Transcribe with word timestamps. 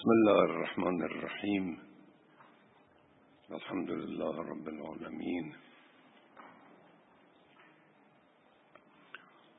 بسم 0.00 0.10
الله 0.10 0.44
الرحمن 0.44 1.02
الرحیم 1.02 1.78
الحمد 3.50 3.90
لله 3.90 4.34
رب 4.52 4.68
العالمين. 4.68 5.54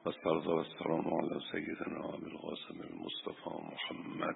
والصلاة 0.06 0.48
والسلام 0.50 1.14
على 1.14 1.40
سيدنا 1.52 2.00
أبي 2.16 2.28
القاسم 2.28 2.82
المصطفى 2.90 3.54
محمد. 3.74 4.36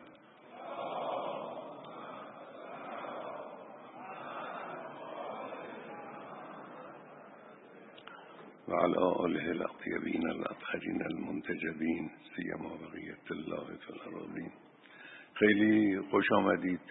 وعلى 8.67 8.97
آله 9.25 9.51
الأطيبين 9.51 10.31
الأطهرين 10.31 11.01
المنتجبين 11.01 12.09
سيما 12.35 12.69
بقية 12.75 13.25
الله 13.31 13.65
في 13.65 13.89
الأراضين. 13.89 14.51
خیلی 15.39 15.99
خوش 16.11 16.25
آمدید. 16.31 16.81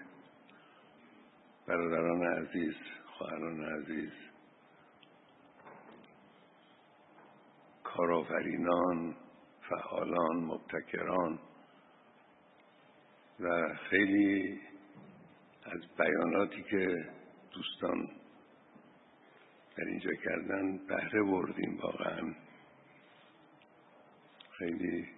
برادران 1.66 2.22
عزیز 2.22 2.74
خواهران 3.06 3.64
عزیز 3.64 4.12
کارآفرینان 7.84 9.16
فعالان 9.68 10.36
مبتکران 10.36 11.38
و 13.40 13.74
خیلی 13.90 14.60
از 15.64 15.80
بیاناتی 15.98 16.62
که 16.70 17.12
دوستان 17.54 18.08
در 19.76 19.84
اینجا 19.84 20.10
کردن 20.24 20.76
بهره 20.86 21.22
بردیم 21.22 21.78
واقعا. 21.82 22.34
خیلی 24.58 25.08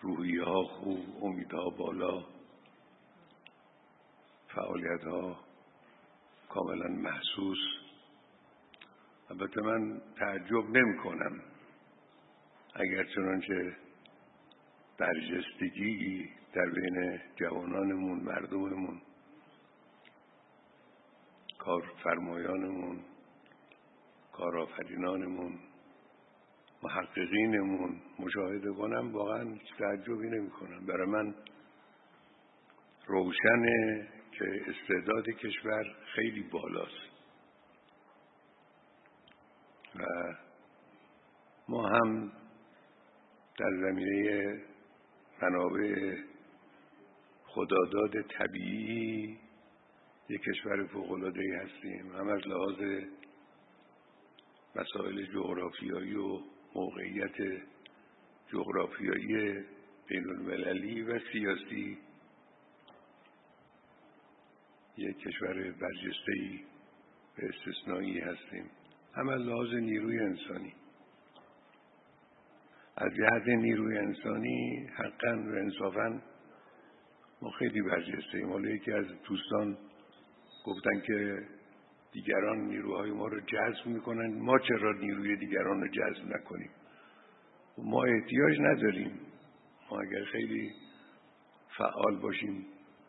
روحی 0.00 0.38
ها 0.38 0.62
خوب 0.62 1.24
امیدها 1.24 1.70
بالا. 1.70 2.37
فعالیت 4.54 5.04
ها 5.04 5.36
کاملا 6.48 6.88
محسوس. 6.88 7.58
البته 9.30 9.60
من 9.60 10.00
تعجب 10.18 10.70
نمی 10.70 10.96
کنم 10.98 11.42
اگر 12.74 13.04
چنانچه 13.04 13.76
برجستگی 14.98 16.30
در 16.52 16.66
بین 16.70 17.20
جوانانمون 17.36 18.20
مردممون 18.20 19.02
کارفرمایانمون 21.58 23.04
کارآفرینانمون 24.32 25.58
محققینمون 26.82 28.00
مشاهده 28.18 28.72
کنم 28.72 29.12
واقعا 29.12 29.58
تعجبی 29.78 30.28
نمی 30.28 30.50
کنم 30.50 30.86
برای 30.86 31.06
من 31.06 31.34
روشنه 33.06 34.08
که 34.38 34.64
استعداد 34.66 35.24
کشور 35.24 35.96
خیلی 36.14 36.42
بالاست. 36.42 37.08
و 39.94 40.04
ما 41.68 41.88
هم 41.88 42.32
در 43.58 43.70
زمینه 43.70 44.60
منابع 45.42 46.16
خداداد 47.46 48.22
طبیعی 48.22 49.38
یک 50.28 50.42
کشور 50.42 50.86
فوق‌العاده‌ای 50.86 51.52
هستیم. 51.52 52.12
هم 52.16 52.28
از 52.28 52.46
لحاظ 52.46 53.02
مسائل 54.76 55.24
جغرافیایی 55.26 56.14
و 56.14 56.40
موقعیت 56.74 57.62
جغرافیایی 58.52 59.64
بین 60.06 60.28
المللی 60.28 61.02
و 61.02 61.18
سیاسی 61.32 61.98
یک 64.98 65.18
کشور 65.18 65.54
برجسته‌ای 65.54 66.60
به 67.36 67.48
استثنایی 67.48 68.18
هستیم. 68.18 68.70
هم 69.14 69.28
از 69.28 69.40
لحاظ 69.40 69.74
نیروی 69.74 70.20
انسانی. 70.20 70.72
از 72.96 73.12
جهت 73.14 73.48
نیروی 73.48 73.98
انسانی 73.98 74.88
حقا 74.96 75.36
و 75.36 75.48
انصافا 75.48 76.22
ما 77.42 77.50
خیلی 77.50 77.82
برجسته 77.82 78.38
ایم 78.38 78.48
حالا 78.48 78.70
یکی 78.70 78.92
از 78.92 79.06
دوستان 79.28 79.78
گفتن 80.66 81.00
که 81.06 81.38
دیگران 82.12 82.58
نیروهای 82.58 83.10
ما 83.10 83.26
رو 83.26 83.40
جذب 83.40 83.86
می‌کنن. 83.86 84.38
ما 84.38 84.58
چرا 84.58 84.92
نیروی 84.92 85.36
دیگران 85.36 85.80
رو 85.80 85.88
جذب 85.88 86.36
نکنیم؟ 86.36 86.70
ما 87.78 88.04
احتیاج 88.04 88.60
نداریم. 88.60 89.20
ما 89.90 90.00
اگر 90.00 90.24
خیلی 90.24 90.72
فعال 91.78 92.20
باشیم 92.20 92.66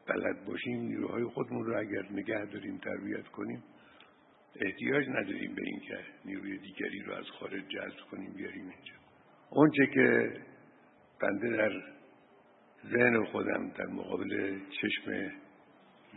بلد 0.10 0.46
باشیم 0.46 0.82
نیروهای 0.82 1.24
خودمون 1.24 1.66
رو 1.66 1.80
اگر 1.80 2.06
نگه 2.12 2.46
داریم 2.46 2.78
تربیت 2.78 3.28
کنیم. 3.28 3.64
احتیاج 4.62 5.10
نداریم 5.10 5.56
به 5.56 5.62
اینکه 5.66 5.98
نیروی 6.26 6.58
دیگری 6.58 7.00
رو 7.00 7.14
از 7.14 7.26
خارج 7.40 7.64
جذب 7.68 8.00
کنیم 8.12 8.34
بیاریم 8.34 8.64
اینجا. 8.64 8.94
اونچه 9.50 9.88
که 9.88 10.34
بنده 11.22 11.50
در 11.58 11.84
ذهن 12.92 13.26
خودم 13.26 13.70
در 13.70 13.86
مقابل 13.86 14.60
چشم 14.82 15.32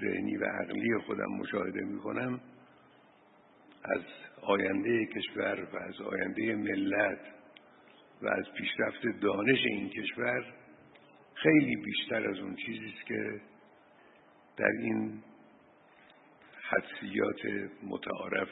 ذهنی 0.00 0.36
و 0.36 0.44
عقلی 0.44 0.98
خودم 1.06 1.32
مشاهده 1.38 1.84
می‌کنم 1.84 2.40
از 3.84 4.02
آینده 4.42 5.06
کشور 5.06 5.68
و 5.72 5.76
از 5.76 6.00
آینده 6.00 6.54
ملت 6.54 7.20
و 8.22 8.28
از 8.28 8.44
پیشرفت 8.58 9.20
دانش 9.20 9.58
این 9.64 9.88
کشور 9.88 10.44
خیلی 11.34 11.76
بیشتر 11.76 12.30
از 12.30 12.38
اون 12.38 12.56
چیزی 12.56 12.92
است 12.96 13.06
که 13.06 13.40
در 14.56 14.70
این 14.82 15.22
حدسیات 16.70 17.70
متعارف 17.82 18.48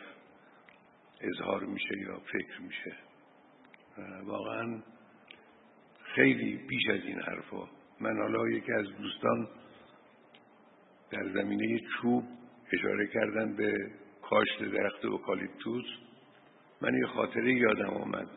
اظهار 1.20 1.64
میشه 1.64 1.98
یا 1.98 2.18
فکر 2.18 2.60
میشه. 2.60 2.96
واقعا 4.24 4.82
خیلی 6.14 6.56
بیش 6.56 6.88
از 6.90 7.00
این 7.04 7.20
حرفا. 7.20 7.68
من 8.00 8.16
حالا 8.16 8.48
یکی 8.48 8.72
از 8.72 8.86
دوستان 8.86 9.48
در 11.10 11.28
زمینه 11.28 11.78
چوب 11.78 12.24
اشاره 12.72 13.06
کردن 13.06 13.56
به 13.56 13.74
کاشت 14.22 14.62
درخت 14.62 15.04
اوکالیپتوس. 15.04 15.84
من 16.82 16.94
یه 16.94 17.06
خاطره 17.06 17.54
یادم 17.54 17.90
آمد. 17.90 18.28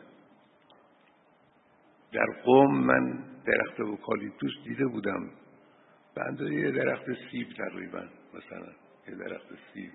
در 2.12 2.26
قوم 2.44 2.84
من 2.84 3.24
درخت 3.46 3.80
اوکالیپتوس 3.80 4.52
دیده 4.64 4.86
بودم. 4.86 5.30
به 6.14 6.24
اندازه 6.26 6.54
یه 6.54 6.70
درخت 6.70 7.04
سیب 7.30 7.48
تقریبا 7.48 8.08
مثلا 8.34 8.72
یه 9.08 9.14
درخت 9.14 9.48
سیب 9.72 9.92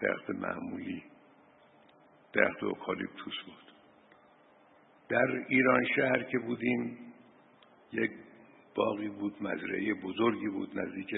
درخت 0.00 0.30
معمولی 0.30 1.02
درخت 2.32 2.62
اوکالیپتوس 2.62 3.34
بود. 3.46 3.72
در 5.08 5.44
ایران 5.48 5.84
شهر 5.96 6.22
که 6.22 6.38
بودیم 6.38 6.98
یک 7.92 8.10
باقی 8.74 9.08
بود 9.08 9.42
مزرعه 9.42 9.94
بزرگی 9.94 10.48
بود 10.48 10.78
نزدیک 10.78 11.14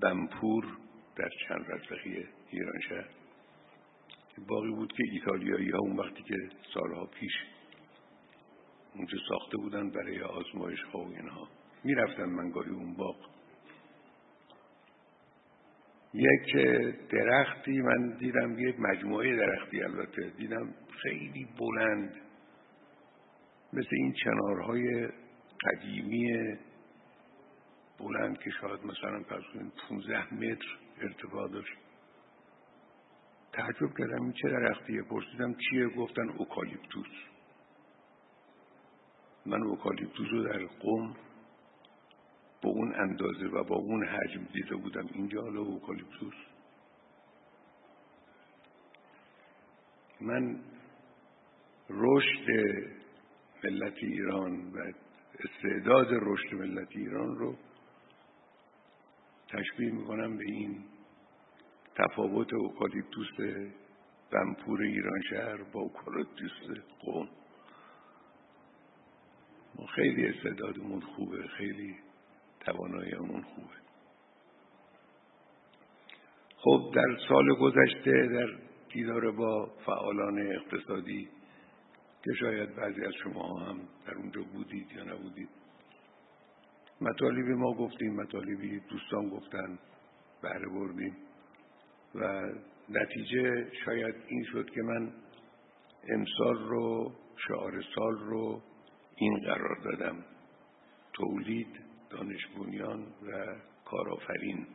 بمپور 0.00 0.64
در 1.16 1.28
چند 1.48 1.66
رزقی 1.68 2.26
ایران 2.50 2.80
شهر. 2.88 3.08
باقی 4.48 4.70
بود 4.70 4.92
که 4.92 5.02
ایتالیایی 5.12 5.70
ها 5.70 5.78
اون 5.78 5.96
وقتی 5.96 6.22
که 6.22 6.36
سالها 6.74 7.06
پیش 7.06 7.32
اونجا 8.94 9.18
ساخته 9.28 9.56
بودن 9.56 9.90
برای 9.90 10.22
آزمایش 10.22 10.82
ها 10.82 10.98
و 10.98 11.08
اینها. 11.08 11.48
می‌رفتم 11.84 12.24
من 12.24 12.50
گاهی 12.50 12.70
اون 12.70 12.94
باغ. 12.94 13.16
یک 16.14 16.56
درختی 17.10 17.80
من 17.80 18.16
دیدم 18.18 18.58
یک 18.58 18.80
مجموعه 18.80 19.36
درختی 19.36 19.82
البته 19.82 20.30
دیدم 20.36 20.74
خیلی 21.02 21.48
بلند 21.58 22.14
مثل 23.72 23.88
این 23.92 24.12
چنارهای 24.12 25.08
قدیمی 25.64 26.56
بلند 27.98 28.38
که 28.38 28.50
شاید 28.60 28.80
مثلا 28.84 29.22
پس 29.22 29.42
15 29.88 30.34
متر 30.34 30.66
ارتفاع 31.00 31.48
داشت. 31.48 31.78
تعجب 33.52 33.98
کردم 33.98 34.22
این 34.22 34.32
چه 34.32 34.48
درختیه. 34.48 35.02
پرسیدم 35.02 35.54
چیه؟ 35.54 35.88
گفتن 35.88 36.28
اوکالیپتوس. 36.28 37.06
من 39.46 39.62
اوکالیپتوس 39.62 40.28
رو 40.30 40.42
در 40.42 40.66
قم 40.66 41.16
با 42.62 42.70
اون 42.70 42.94
اندازه 42.94 43.46
و 43.46 43.64
با 43.64 43.76
اون 43.76 44.06
حجم 44.06 44.44
دیده 44.52 44.76
بودم. 44.76 45.08
اینجا 45.14 45.42
حالا 45.42 45.60
اوکالیپتوس. 45.60 46.34
من 50.20 50.60
رشد 51.90 52.46
ملت 53.64 53.94
ایران 54.02 54.72
و 54.72 54.92
استعداد 55.38 56.08
رشد 56.10 56.54
ملت 56.54 56.88
ایران 56.90 57.36
رو 57.38 57.56
تشبیه 59.48 59.92
می‌کنم 59.92 60.36
به 60.36 60.44
این 60.44 60.84
تفاوت 61.94 62.54
اوکالیپتوس 62.54 63.28
بمپور 64.30 64.82
ایران 64.82 65.20
شهر 65.30 65.62
با 65.62 65.80
اوکالیپتوس 65.80 66.78
قم 67.00 67.28
ما 69.74 69.86
خیلی 69.86 70.26
استعدادمون 70.26 71.00
خوبه 71.00 71.46
خیلی 71.48 71.96
تواناییمون 72.64 73.42
خوبه. 73.42 73.82
خب 76.56 76.92
در 76.94 77.16
سال 77.28 77.54
گذشته 77.54 78.26
در 78.26 78.46
دیدار 78.92 79.30
با 79.30 79.70
فعالان 79.86 80.38
اقتصادی 80.38 81.28
که 82.24 82.32
شاید 82.40 82.76
بعضی 82.76 83.04
از 83.04 83.12
شما 83.24 83.58
هم 83.58 83.80
در 84.06 84.14
اونجا 84.14 84.42
بودید 84.42 84.92
یا 84.92 85.04
نبودید 85.04 85.48
مطالبی 87.00 87.54
ما 87.54 87.74
گفتیم 87.74 88.14
مطالبی 88.14 88.80
دوستان 88.80 89.28
گفتن 89.28 89.78
بهره 90.42 90.68
بردیم 90.68 91.16
و 92.14 92.42
نتیجه 92.88 93.70
شاید 93.84 94.14
این 94.28 94.44
شد 94.44 94.70
که 94.70 94.82
من 94.82 95.12
امسال 96.08 96.68
رو 96.68 97.12
شعار 97.48 97.84
سال 97.94 98.18
رو 98.18 98.62
این 99.16 99.40
قرار 99.40 99.78
دادم. 99.84 100.24
تولید 101.12 101.81
دانش 102.12 102.46
بنیان 102.46 103.02
و 103.02 103.56
کارآفرین. 103.84 104.66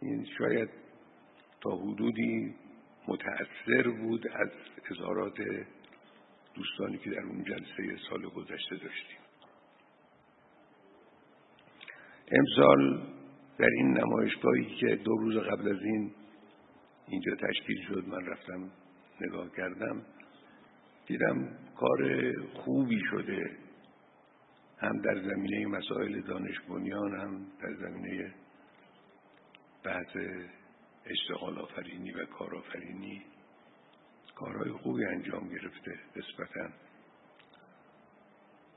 این 0.00 0.26
شاید 0.38 0.68
تا 1.60 1.70
حدودی 1.70 2.54
متأثر 3.08 3.90
بود 3.90 4.28
از 4.28 4.48
اظهارات 4.90 5.38
دوستانی 6.54 6.98
که 6.98 7.10
در 7.10 7.22
اون 7.22 7.44
جلسه 7.44 7.96
سال 8.10 8.28
گذشته 8.28 8.76
داشتیم. 8.76 9.18
امسال 12.32 13.02
در 13.58 13.70
این 13.76 13.98
نمایشگاهی 13.98 14.76
که 14.80 14.96
دو 14.96 15.16
روز 15.16 15.36
قبل 15.36 15.68
از 15.68 15.82
این 15.82 16.12
اینجا 17.08 17.32
تشکیل 17.34 17.82
شد 17.88 18.04
من 18.08 18.26
رفتم 18.26 18.70
نگاه 19.20 19.50
کردم 19.56 20.02
دیدم 21.06 21.48
کار 21.76 22.32
خوبی 22.54 23.00
شده. 23.10 23.65
هم 24.78 25.00
در 25.00 25.22
زمینه 25.22 25.66
مسائل 25.66 26.20
دانش 26.20 26.60
بنیان 26.60 27.20
هم 27.20 27.46
در 27.62 27.74
زمینه 27.74 28.34
بحث 29.84 30.16
اشتغال 31.06 31.58
آفرینی 31.58 32.12
و 32.12 32.26
کارآفرینی 32.26 33.22
کارهای 34.36 34.72
خوبی 34.72 35.04
انجام 35.04 35.48
گرفته 35.48 35.98
نسبتا. 36.16 36.68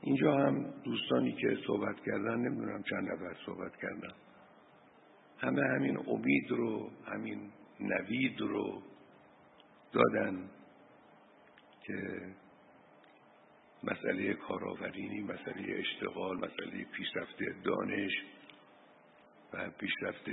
اینجا 0.02 0.36
هم 0.36 0.70
دوستانی 0.84 1.32
که 1.32 1.58
صحبت 1.66 1.96
کردن 2.06 2.36
نمی‌دونم 2.36 2.82
چند 2.82 3.08
نفر 3.12 3.36
صحبت 3.46 3.76
کردن. 3.76 4.14
همه 5.38 5.62
همین 5.62 5.96
امید 5.96 6.50
رو 6.50 6.90
همین 7.06 7.52
نوید 7.80 8.40
رو 8.40 8.82
دادن 9.92 10.50
که 11.82 11.96
مسئله 13.84 14.34
کارآفرینی 14.34 15.20
مسئله 15.20 15.78
اشتغال 15.78 16.36
مسئله 16.36 16.84
پیشرفت 16.84 17.38
دانش 17.64 18.12
و 19.52 19.70
پیشرفت 19.70 20.28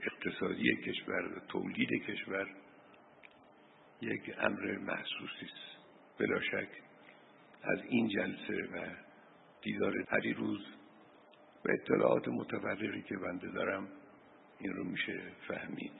اقتصادی 0.00 0.76
کشور 0.76 1.36
و 1.36 1.40
تولید 1.48 1.88
کشور 2.08 2.46
یک 4.00 4.34
امر 4.38 4.78
محسوسی 4.78 5.44
است. 5.44 5.76
بلا 6.18 6.40
شک 6.40 6.68
از 7.62 7.78
این 7.88 8.08
جلسه 8.08 8.68
و 8.72 8.86
دیدار 9.62 9.94
روز 10.36 10.60
و 11.64 11.68
اطلاعات 11.70 12.28
متفرقی 12.28 13.02
که 13.02 13.16
بنده 13.16 13.48
دارم 13.48 13.88
این 14.58 14.72
رو 14.72 14.84
میشه 14.84 15.20
فهمید. 15.48 15.92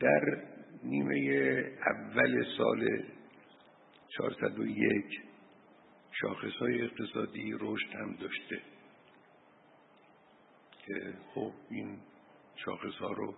در 0.00 0.42
نیمه 0.84 1.18
اول 1.86 2.44
سال 2.56 3.04
401 4.08 5.27
شاخص 6.20 6.56
های 6.60 6.82
اقتصادی 6.82 7.52
رشد 7.60 7.94
هم 7.94 8.12
داشته. 8.12 8.62
که 10.86 11.14
خب 11.34 11.52
این 11.70 11.98
شاخص 12.64 12.94
ها 13.00 13.12
رو 13.12 13.34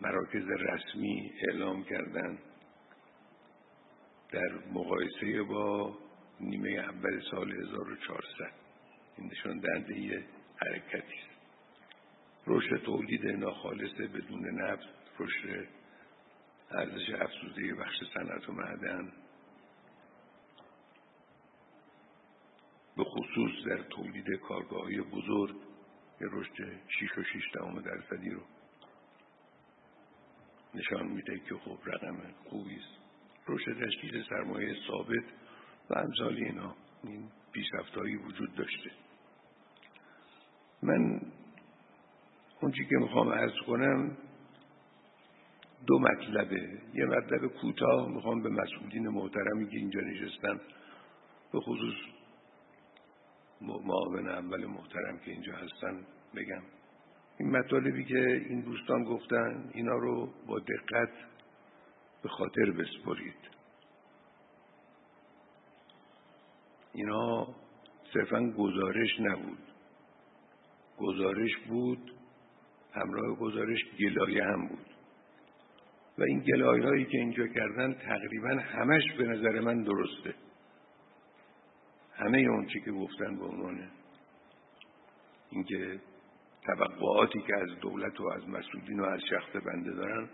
مراکز 0.00 0.44
رسمی 0.48 1.32
اعلام 1.48 1.84
کردن. 1.84 2.38
در 4.30 4.58
مقایسه 4.72 5.42
با 5.42 5.98
نیمه 6.40 6.70
اول 6.70 7.20
سال 7.30 7.52
1400 7.52 8.52
این 9.18 9.30
نشان 9.30 9.58
دهنده 9.58 10.24
حرکتی 10.56 11.18
است. 11.18 11.32
رشد 12.46 12.82
تولید 12.82 13.26
ناخالص 13.26 13.92
بدون 13.92 14.60
نفت 14.60 14.88
رشد 15.18 15.68
ارزش 16.70 17.10
افزوده 17.10 17.74
بخش 17.74 17.96
صنعت 18.14 18.48
و 18.48 18.52
معدن 18.52 19.12
به 22.96 23.04
خصوص 23.04 23.66
در 23.66 23.82
تولید 23.82 24.30
کارگاه 24.48 24.90
بزرگ 25.12 25.56
یه 26.20 26.28
رشد 26.32 26.54
6 26.88 27.18
و 27.18 27.22
6 27.22 27.50
دهم 27.54 27.80
درصدی 27.80 28.30
رو 28.30 28.40
نشان 30.74 31.06
میده 31.06 31.38
که 31.38 31.54
خب 31.54 31.78
رقم 31.86 32.16
خوبی 32.44 32.76
است. 32.76 33.02
رشد 33.48 33.86
تشکیل 33.86 34.24
سرمایه 34.28 34.76
ثابت 34.86 35.24
و 35.90 35.98
امثال 35.98 36.34
اینا 36.34 36.74
این 37.04 37.28
پیشرفتهایی 37.52 38.16
وجود 38.16 38.54
داشته. 38.54 38.90
من 40.82 41.20
اونچی 42.60 42.84
که 42.84 42.96
می‌خوام 42.96 43.28
ارز 43.28 43.52
کنم 43.66 44.16
دو 45.86 45.98
مطلبه. 45.98 46.80
یه 46.94 47.04
مطلب 47.04 47.46
کوتاه 47.46 48.08
می‌خوام 48.08 48.42
به 48.42 48.48
مسئولین 48.48 49.08
محترمی 49.08 49.70
که 49.70 49.76
اینجا 49.76 50.00
نشستن 50.00 50.60
به 51.52 51.60
خصوص 51.60 51.94
معاون 53.62 54.28
اول 54.28 54.66
محترم 54.66 55.18
که 55.18 55.30
اینجا 55.30 55.52
هستن 55.52 56.06
بگم. 56.34 56.62
این 57.38 57.50
مطالبی 57.50 58.04
که 58.04 58.44
این 58.48 58.60
دوستان 58.60 59.04
گفتن 59.04 59.70
اینا 59.74 59.94
رو 59.94 60.32
با 60.46 60.58
دقت 60.58 61.12
به 62.22 62.28
خاطر 62.28 62.70
بسپرید. 62.70 63.52
اینا 66.94 67.48
صرفا 68.14 68.50
گزارش 68.58 69.20
نبود. 69.20 69.58
گزارش 70.98 71.56
بود 71.68 72.12
همراه 72.92 73.36
گزارش 73.36 73.78
گلایه 74.00 74.44
هم 74.44 74.68
بود. 74.68 74.86
و 76.18 76.22
این 76.22 76.40
گلایه 76.40 76.84
هایی 76.84 77.04
که 77.04 77.18
اینجا 77.18 77.46
کردن 77.46 77.94
تقریبا 77.94 78.48
همش 78.48 79.02
به 79.18 79.24
نظر 79.24 79.60
من 79.60 79.82
درسته. 79.82 80.34
همه 82.24 82.38
اون 82.38 82.66
چی 82.66 82.80
که 82.80 82.92
گفتن 82.92 83.36
به 83.36 83.44
عنوان 83.44 83.90
اینکه 85.50 86.00
توقعاتی 86.66 87.40
که 87.40 87.56
از 87.56 87.80
دولت 87.80 88.20
و 88.20 88.28
از 88.28 88.48
مسئولین 88.48 89.00
و 89.00 89.04
از 89.04 89.20
شخص 89.30 89.56
بنده 89.66 89.90
دارن 89.90 90.28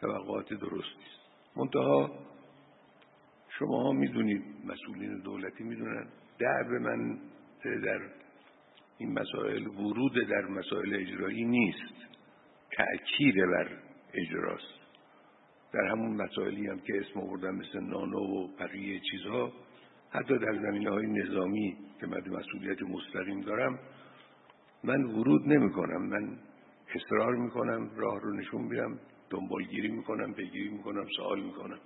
توقعات 0.00 0.48
درستی 0.54 1.04
است. 1.06 1.56
منتها 1.56 2.10
شما 3.58 3.82
ها 3.82 3.92
می‌دونید 3.92 4.42
مسئولین 4.64 5.18
دولتی 5.18 5.64
می‌دونن 5.64 6.08
درد 6.38 6.70
من 6.70 7.18
در 7.64 8.00
این 8.98 9.18
مسائل 9.18 9.66
ورود 9.66 10.28
در 10.28 10.46
مسائل 10.46 10.94
اجرایی 10.94 11.44
نیست. 11.44 11.94
تأکید 12.72 13.34
بر 13.34 13.78
اجراست. 14.14 14.80
در 15.72 15.84
همون 15.84 16.22
مسائلی 16.22 16.66
هم 16.66 16.78
که 16.78 16.92
اسم 17.00 17.20
آوردن 17.20 17.50
مثل 17.50 17.80
نانو 17.80 18.18
و 18.18 18.48
بقیه 18.58 19.00
چیزها 19.10 19.52
حتی 20.10 20.38
در 20.38 20.58
زمینه 20.62 20.90
های 20.90 21.06
نظامی 21.06 21.76
که 22.00 22.06
من 22.06 22.20
مسئولیت 22.28 22.82
مستقیم 22.82 23.40
دارم 23.40 23.78
من 24.84 25.04
ورود 25.04 25.48
نمی 25.48 25.72
کنم 25.72 26.02
من 26.02 26.38
اصرار 26.94 27.34
می 27.34 27.50
کنم 27.50 27.90
راه 27.96 28.20
رو 28.20 28.36
نشون 28.36 28.62
میدم 28.62 28.98
دنبالگیری 29.30 29.88
می 29.88 30.02
کنم 30.02 30.34
پیگیری 30.34 30.68
می 30.68 30.82
کنم 30.82 31.06
سوال 31.16 31.42
می 31.42 31.52
کنم 31.52 31.78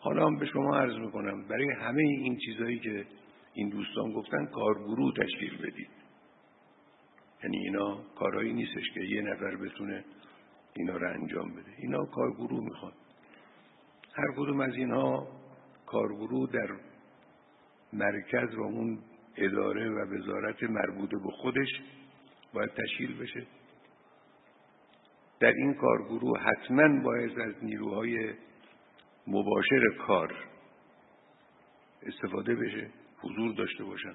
حالا 0.00 0.26
هم 0.26 0.36
به 0.36 0.46
شما 0.46 0.76
عرض 0.76 0.96
می 0.98 1.10
کنم 1.10 1.48
برای 1.48 1.70
همه 1.70 2.02
این 2.02 2.38
چیزهایی 2.38 2.78
که 2.78 3.06
این 3.52 3.68
دوستان 3.68 4.12
گفتن 4.12 4.46
کارگروه 4.46 5.12
تشکیل 5.16 5.56
بدید. 5.56 5.90
یعنی 7.44 7.56
اینا 7.58 8.00
کارهایی 8.18 8.52
نیستش 8.52 8.90
که 8.94 9.00
یه 9.00 9.22
نفر 9.22 9.56
بتونه 9.56 10.04
اینا 10.74 10.96
رو 10.96 11.08
انجام 11.08 11.52
بده. 11.52 11.72
اینا 11.78 12.04
کارگروه 12.04 12.64
می‌خواد 12.64 12.94
هر 14.14 14.32
کدوم 14.36 14.60
از 14.60 14.74
اینها 14.74 15.28
کارگروه 15.86 16.50
در 16.52 16.68
مرکز 17.92 18.54
و 18.54 18.62
اون 18.62 18.98
اداره 19.36 19.90
و 19.90 20.14
وزارت 20.14 20.62
مربوطه 20.62 21.16
به 21.16 21.30
خودش 21.30 21.68
باید 22.52 22.70
تشکیل 22.70 23.18
بشه. 23.18 23.46
در 25.40 25.52
این 25.52 25.74
کارگروه 25.74 26.40
حتما 26.40 27.02
باید 27.02 27.40
از 27.40 27.64
نیروهای 27.64 28.34
مباشر 29.26 29.80
کار 30.06 30.34
استفاده 32.02 32.54
بشه 32.54 32.90
حضور 33.18 33.54
داشته 33.54 33.84
باشن. 33.84 34.14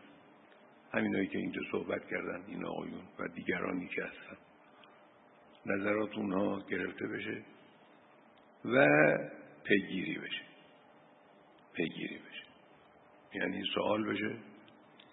همینایی 0.94 1.28
که 1.28 1.38
اینجا 1.38 1.62
صحبت 1.72 2.06
کردن 2.06 2.44
این 2.48 2.66
آقایون 2.66 3.02
و 3.20 3.28
دیگرانی 3.28 3.88
که 3.88 4.04
هستن. 4.04 4.38
نظرات 5.66 6.18
اونها 6.18 6.60
گرفته 6.70 7.08
بشه 7.08 7.44
و 8.66 8.88
پیگیری 9.64 10.18
بشه. 10.20 10.42
پیگیری 11.74 12.18
بشه. 12.18 12.43
یعنی 13.36 13.64
سوال 13.74 14.04
بشه 14.04 14.36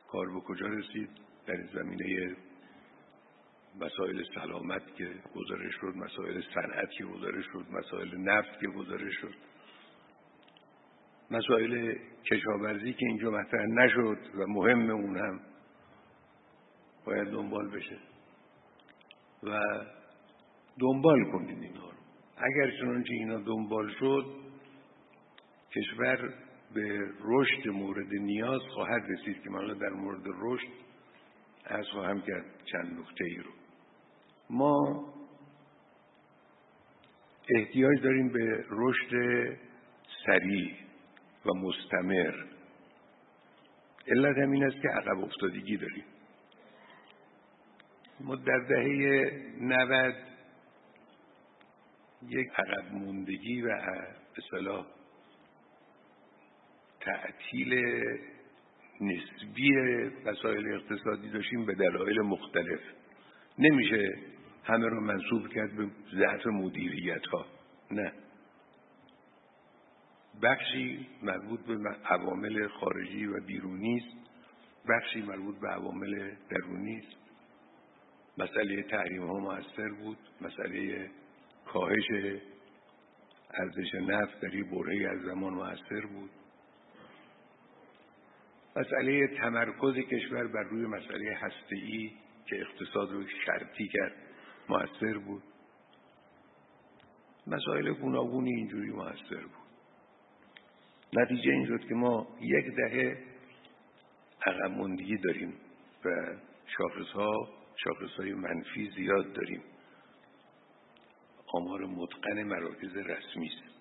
کار 0.09 0.27
به 0.27 0.41
کجا 0.41 0.67
رسید؟ 0.67 1.11
در 1.47 1.67
زمینه 1.75 2.37
مسائل 3.81 4.23
سلامت 4.35 4.97
که 4.97 5.15
گزارش 5.35 5.75
شد 5.81 5.97
مسائل 5.97 6.43
صنعت 6.55 6.91
که 6.91 7.05
گزارش 7.05 7.45
شد 7.53 7.67
مسائل 7.71 8.17
نفت 8.17 8.61
که 8.61 8.67
گزارش 8.67 9.15
شد. 9.21 9.35
مسائل 11.31 11.95
کشاورزی 12.31 12.93
که 12.93 13.07
اینجا 13.07 13.31
مطرح 13.31 13.67
نشد 13.67 14.19
و 14.35 14.47
مهم 14.47 14.91
اون 14.91 15.17
هم 15.17 15.41
باید 17.05 17.29
دنبال 17.29 17.71
بشه. 17.71 17.99
و 19.43 19.61
دنبال 20.81 21.25
کنید 21.33 21.63
اینها 21.63 21.91
رو. 21.91 21.97
اگر 22.37 22.71
چنانچه 22.81 23.13
اینا 23.13 23.39
دنبال 23.39 23.93
شد 23.99 24.25
کشور 25.77 26.35
به 26.75 27.09
رشد 27.21 27.69
مورد 27.69 28.15
نیاز 28.15 28.61
خواهد 28.61 29.03
رسید 29.09 29.43
که 29.43 29.51
من 29.51 29.79
در 29.79 29.91
مورد 29.91 30.23
رشد 30.27 30.69
از 31.65 31.87
خواهم 31.93 32.23
کرد 32.23 32.45
چند 32.65 32.99
نکته 33.01 33.25
ای 33.25 33.37
رو. 33.37 33.51
ما 34.51 35.05
احتیاج 37.57 38.03
داریم 38.03 38.29
به 38.29 38.65
رشد 38.71 39.11
سریع 40.27 40.75
و 41.47 41.55
مستمر. 41.55 42.35
علت 44.09 44.37
هم 44.37 44.51
این 44.51 44.65
است 44.65 44.83
که 44.83 44.89
عقب 44.89 45.25
افتادگی 45.25 45.77
داریم. 45.77 46.05
ما 48.21 48.37
در 48.37 48.59
دهه 48.59 49.31
90 49.61 50.15
یک 52.29 52.49
عقب 52.57 52.93
موندگی 52.93 53.63
و 53.63 53.69
به 54.35 54.43
صلاح 54.51 54.87
تعطیل 57.01 57.75
نسبی 59.01 59.73
وسایل 60.25 60.75
اقتصادی 60.75 61.31
داشتیم 61.31 61.67
به 61.67 61.75
دلایل 61.75 62.21
مختلف. 62.21 62.81
نمیشه 63.59 64.19
همه 64.65 64.87
رو 64.87 65.01
منصوب 65.01 65.49
کرد 65.49 65.77
به 65.77 65.91
ضعف 66.15 66.47
مدیریت 66.47 67.27
ها 67.27 67.47
نه. 67.91 68.13
بخشی 70.43 71.07
مربوط 71.23 71.61
به 71.61 71.75
عوامل 72.05 72.69
خارجی 72.69 73.27
و 73.27 73.41
بیرونی 73.47 73.97
است. 73.97 74.31
بخشی 74.89 75.23
مربوط 75.23 75.61
به 75.61 75.69
عوامل 75.69 76.35
درونی 76.51 76.97
است. 76.97 77.17
مسئله 78.39 78.83
تحریم 78.83 79.27
ها 79.27 79.39
موثر 79.39 79.89
بود. 79.89 80.19
مسئله 80.41 81.11
کاهش 81.67 82.41
ارزش 83.55 83.95
نفت 83.95 84.41
در 84.41 84.51
این 84.51 84.71
برهی 84.71 85.07
از 85.07 85.21
زمان 85.21 85.55
موثر 85.55 86.07
بود. 86.07 86.31
مسئله 88.81 89.27
تمرکز 89.27 89.95
کشور 89.95 90.47
بر 90.47 90.63
روی 90.63 90.87
مسئله 90.87 91.35
هسته‌ای 91.35 92.13
که 92.47 92.61
اقتصاد 92.61 93.13
رو 93.13 93.25
شرطی 93.47 93.89
کرد 93.89 94.13
موثر 94.69 95.19
بود. 95.19 95.43
مسائل 97.47 97.93
گوناگونی 97.93 98.55
اینجوری 98.55 98.91
موثر 98.91 99.41
بود. 99.41 99.71
نتیجه 101.13 101.51
این 101.51 101.67
شد 101.67 101.89
که 101.89 101.95
ما 101.95 102.29
یک 102.41 102.65
دهه 102.77 103.19
عقب 104.47 104.97
داریم 105.25 105.55
و 106.05 106.11
شاخص 106.79 107.13
ها 107.13 107.49
شاخص 107.85 108.15
های 108.19 108.35
منفی 108.35 108.91
زیاد 108.97 109.33
داریم. 109.33 109.63
آمار 111.47 111.85
متقن 111.85 112.43
مراکز 112.43 112.97
رسمی 112.97 113.47
است. 113.47 113.75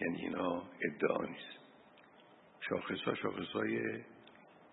یعنی 0.00 0.20
اینا 0.20 0.62
ادعا 0.82 1.24
نیست. 1.24 1.58
شاخص 2.68 3.00
ها 3.00 3.14
شاخص 3.14 3.52
های 3.54 4.02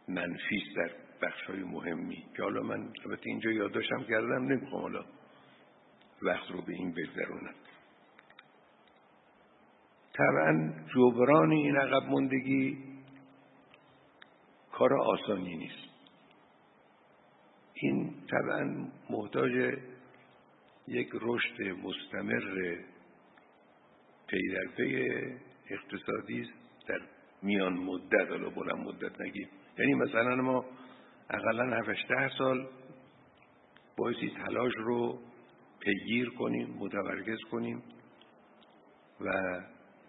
منفی 0.08 0.64
در 0.76 0.92
بخش 1.22 1.44
های 1.44 1.64
مهمی. 1.64 2.26
که 2.36 2.44
حالا 2.44 2.62
من 2.62 2.94
البته 3.06 3.30
اینجا 3.30 3.52
یادداشتم 3.52 4.04
کردم 4.04 4.46
نمی‌خوام 4.46 4.82
حالا 4.82 5.06
وقت 6.22 6.52
رو 6.52 6.62
به 6.62 6.74
این 6.74 6.92
بگذرونم. 6.92 7.56
طبعا 10.14 10.74
جبران 10.96 11.52
این 11.52 11.78
عقب 11.78 12.04
مندگی 12.04 12.78
کار 14.72 14.94
آسانی 14.94 15.58
نیست. 15.58 15.94
این 17.74 18.14
طبعا 18.30 18.88
محتاج 19.10 19.78
یک 20.88 21.10
رشد 21.14 21.62
مستمر 21.62 22.78
پی 24.28 24.40
اقتصادی 25.70 26.50
در 26.88 27.02
میان 27.42 27.74
مدت 27.74 28.30
حالا 28.30 28.50
بلند 28.50 28.88
مدت 28.88 29.22
نگیم. 29.22 29.50
یعنی 29.78 29.94
مثلا 29.94 30.36
ما 30.36 30.66
اقلا 31.30 31.78
7 31.78 32.38
سال 32.38 32.68
بایستی 33.98 34.30
تلاش 34.30 34.74
رو 34.78 35.20
پیگیر 35.80 36.30
کنیم 36.30 36.76
متمرکز 36.80 37.40
کنیم 37.52 37.84
و 39.22 39.32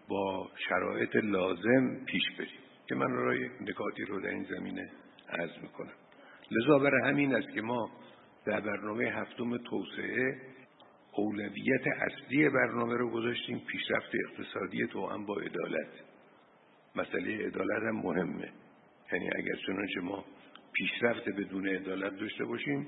با 0.09 0.51
شرایط 0.69 1.17
لازم 1.17 2.05
پیش 2.07 2.23
بریم. 2.39 2.65
که 2.89 2.95
من 2.95 3.11
رای 3.11 3.49
نکاتی 3.61 4.05
رو 4.05 4.21
در 4.21 4.29
این 4.29 4.45
زمینه 4.45 4.91
عرض 5.29 5.63
می‌کنم. 5.63 5.93
لذا 6.51 6.79
برای 6.79 7.11
همین 7.11 7.35
است 7.35 7.49
که 7.55 7.61
ما 7.63 7.91
در 8.47 8.61
برنامه 8.61 9.05
هفتم 9.05 9.59
توسعه 9.59 10.41
اولویت 11.13 11.87
اصلی 12.01 12.49
برنامه 12.49 12.95
رو 12.95 13.11
گذاشتیم 13.11 13.59
پیشرفت 13.59 14.13
اقتصادی 14.29 14.83
هم 15.13 15.27
با 15.27 15.37
عدالت. 15.37 15.89
مسئله 16.97 17.47
عدالت 17.47 17.83
هم 17.83 17.97
مهمه. 17.97 18.53
یعنی 19.13 19.31
اگر 19.37 19.57
چنانچه 19.67 20.01
ما 20.01 20.25
پیشرفت 20.73 21.29
بدون 21.29 21.69
عدالت 21.69 22.21
داشته 22.21 22.45
باشیم 22.45 22.87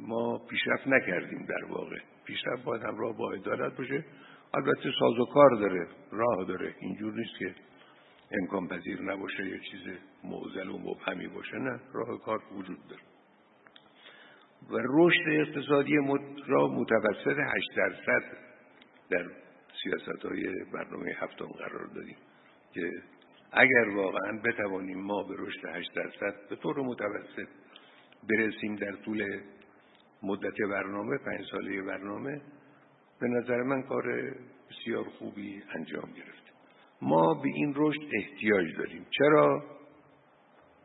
ما 0.00 0.38
پیشرفت 0.38 0.86
نکردیم 0.86 1.46
در 1.46 1.64
واقع. 1.64 1.98
پیشرفت 2.24 2.64
باید 2.64 2.82
همراه 2.82 3.16
با 3.16 3.32
عدالت 3.32 3.76
باشه. 3.76 4.04
البته 4.54 4.90
ساز 5.00 5.18
و 5.18 5.24
کار 5.24 5.50
داره 5.50 5.88
راه 6.10 6.44
داره. 6.44 6.74
اینجور 6.80 7.14
نیست 7.14 7.38
که 7.38 7.54
امکان 8.40 8.68
پذیر 8.68 9.02
نباشه 9.02 9.46
یک 9.46 9.62
چیز 9.70 9.96
معزل 10.24 10.68
و 10.68 10.78
مبهمی 10.78 11.28
باشه 11.28 11.56
نه. 11.56 11.80
راه 11.92 12.18
کار 12.18 12.42
وجود 12.52 12.78
داره. 12.88 13.02
و 14.70 14.76
رشد 14.90 15.28
اقتصادی 15.28 15.96
را 16.46 16.68
متوسط 16.68 17.38
8 17.38 17.68
درصد 17.76 18.22
در 19.10 19.24
سیاست 19.82 20.24
های 20.24 20.64
برنامه 20.72 21.16
هفتم 21.18 21.46
قرار 21.46 21.86
دادیم 21.86 22.16
که 22.74 22.90
اگر 23.56 23.88
واقعا 23.88 24.40
بتوانیم 24.44 25.00
ما 25.00 25.22
به 25.22 25.34
رشد 25.38 25.66
8 25.68 25.94
درصد 25.94 26.48
به 26.50 26.56
طور 26.56 26.80
متوسط 26.80 27.48
برسیم 28.28 28.76
در 28.76 28.92
طول 28.92 29.40
مدت 30.22 30.56
برنامه 30.70 31.18
پنج 31.18 31.46
ساله 31.50 31.82
برنامه 31.82 32.40
به 33.20 33.28
نظر 33.28 33.62
من 33.62 33.82
کار 33.82 34.34
بسیار 34.70 35.04
خوبی 35.04 35.62
انجام 35.74 36.12
گرفت. 36.12 36.44
ما 37.02 37.34
به 37.34 37.48
این 37.54 37.72
رشد 37.76 38.00
احتیاج 38.12 38.76
داریم. 38.78 39.06
چرا؟ 39.10 39.64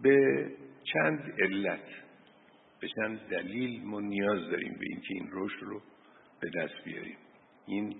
به 0.02 0.48
چند 0.84 1.34
علت 1.40 1.86
به 2.80 2.88
چند 2.96 3.20
دلیل 3.20 3.84
ما 3.84 4.00
نیاز 4.00 4.50
داریم 4.50 4.74
به 4.80 4.86
اینکه 4.90 5.14
این 5.14 5.30
رشد 5.32 5.64
رو 5.64 5.82
به 6.40 6.50
دست 6.50 6.84
بیاریم. 6.86 7.18
این 7.66 7.96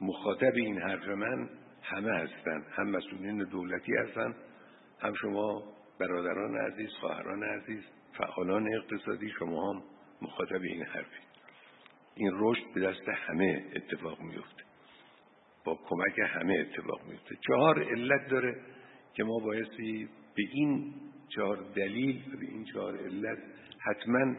مخاطب 0.00 0.52
این 0.54 0.78
حرف 0.78 1.08
من 1.08 1.48
همه 1.88 2.12
هستند 2.12 2.66
هم 2.70 2.90
مسئولین 2.90 3.44
دولتی 3.44 3.92
هستند 3.96 4.34
هم 5.00 5.14
شما 5.14 5.62
برادران 6.00 6.56
عزیز 6.56 6.90
خواهران 7.00 7.42
عزیز 7.42 7.82
فعالان 8.18 8.74
اقتصادی 8.74 9.30
شما 9.38 9.72
هم 9.72 9.82
مخاطب 10.22 10.62
این 10.62 10.82
حرفی. 10.82 11.22
این 12.14 12.30
رشد 12.34 12.74
به 12.74 12.80
دست 12.80 13.08
همه 13.08 13.64
اتفاق 13.76 14.20
میفته 14.20 14.62
با 15.64 15.78
کمک 15.88 16.18
همه 16.18 16.54
اتفاق 16.54 17.00
میفته 17.08 17.36
چهار 17.46 17.82
علت 17.82 18.28
داره 18.28 18.56
که 19.14 19.24
ما 19.24 19.38
بایستی 19.38 20.08
به 20.36 20.42
این 20.52 20.94
چهار 21.28 21.56
دلیل 21.76 22.22
به 22.40 22.46
این 22.46 22.64
چهار 22.64 22.96
علت 22.96 23.38
حتما 23.80 24.36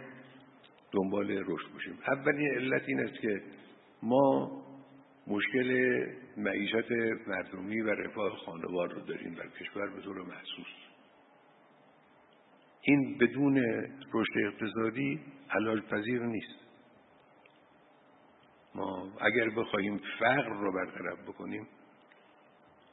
دنبال 0.91 1.31
رشد 1.31 1.73
باشیم. 1.73 1.99
اولین 2.07 2.51
علت 2.55 2.83
این 2.87 2.99
است 2.99 3.21
که 3.21 3.41
ما 4.03 4.51
مشکل 5.29 6.05
معیشت 6.37 6.91
مردمی 7.27 7.81
و 7.81 7.89
رفاه 7.89 8.35
خانوار 8.35 8.93
رو 8.93 9.01
داریم 9.01 9.33
در 9.33 9.47
کشور 9.47 9.89
به 9.89 10.01
طور 10.01 10.17
محسوس 10.21 10.89
این 12.81 13.17
بدون 13.17 13.57
رشد 14.13 14.37
اقتصادی 14.45 15.19
علاج 15.49 15.81
پذیر 15.81 16.23
نیست. 16.23 16.59
ما 18.75 19.11
اگر 19.21 19.49
بخواهیم 19.49 20.01
فقر 20.19 20.49
رو 20.49 20.73
برطرف 20.73 21.19
بکنیم 21.27 21.67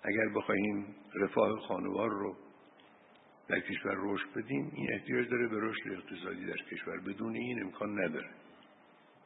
اگر 0.04 0.28
بخواهیم 0.36 0.94
رفاه 1.14 1.60
خانوار 1.60 2.10
رو 2.10 2.36
در 3.48 3.60
کشور 3.60 3.94
رشد 3.96 4.28
بدیم 4.36 4.72
این 4.74 4.92
احتیاج 4.92 5.28
داره 5.28 5.48
به 5.48 5.56
رشد 5.60 5.92
اقتصادی 5.92 6.46
در 6.46 6.56
کشور. 6.70 7.00
بدون 7.00 7.36
این 7.36 7.62
امکان 7.62 8.00
نداره. 8.04 8.30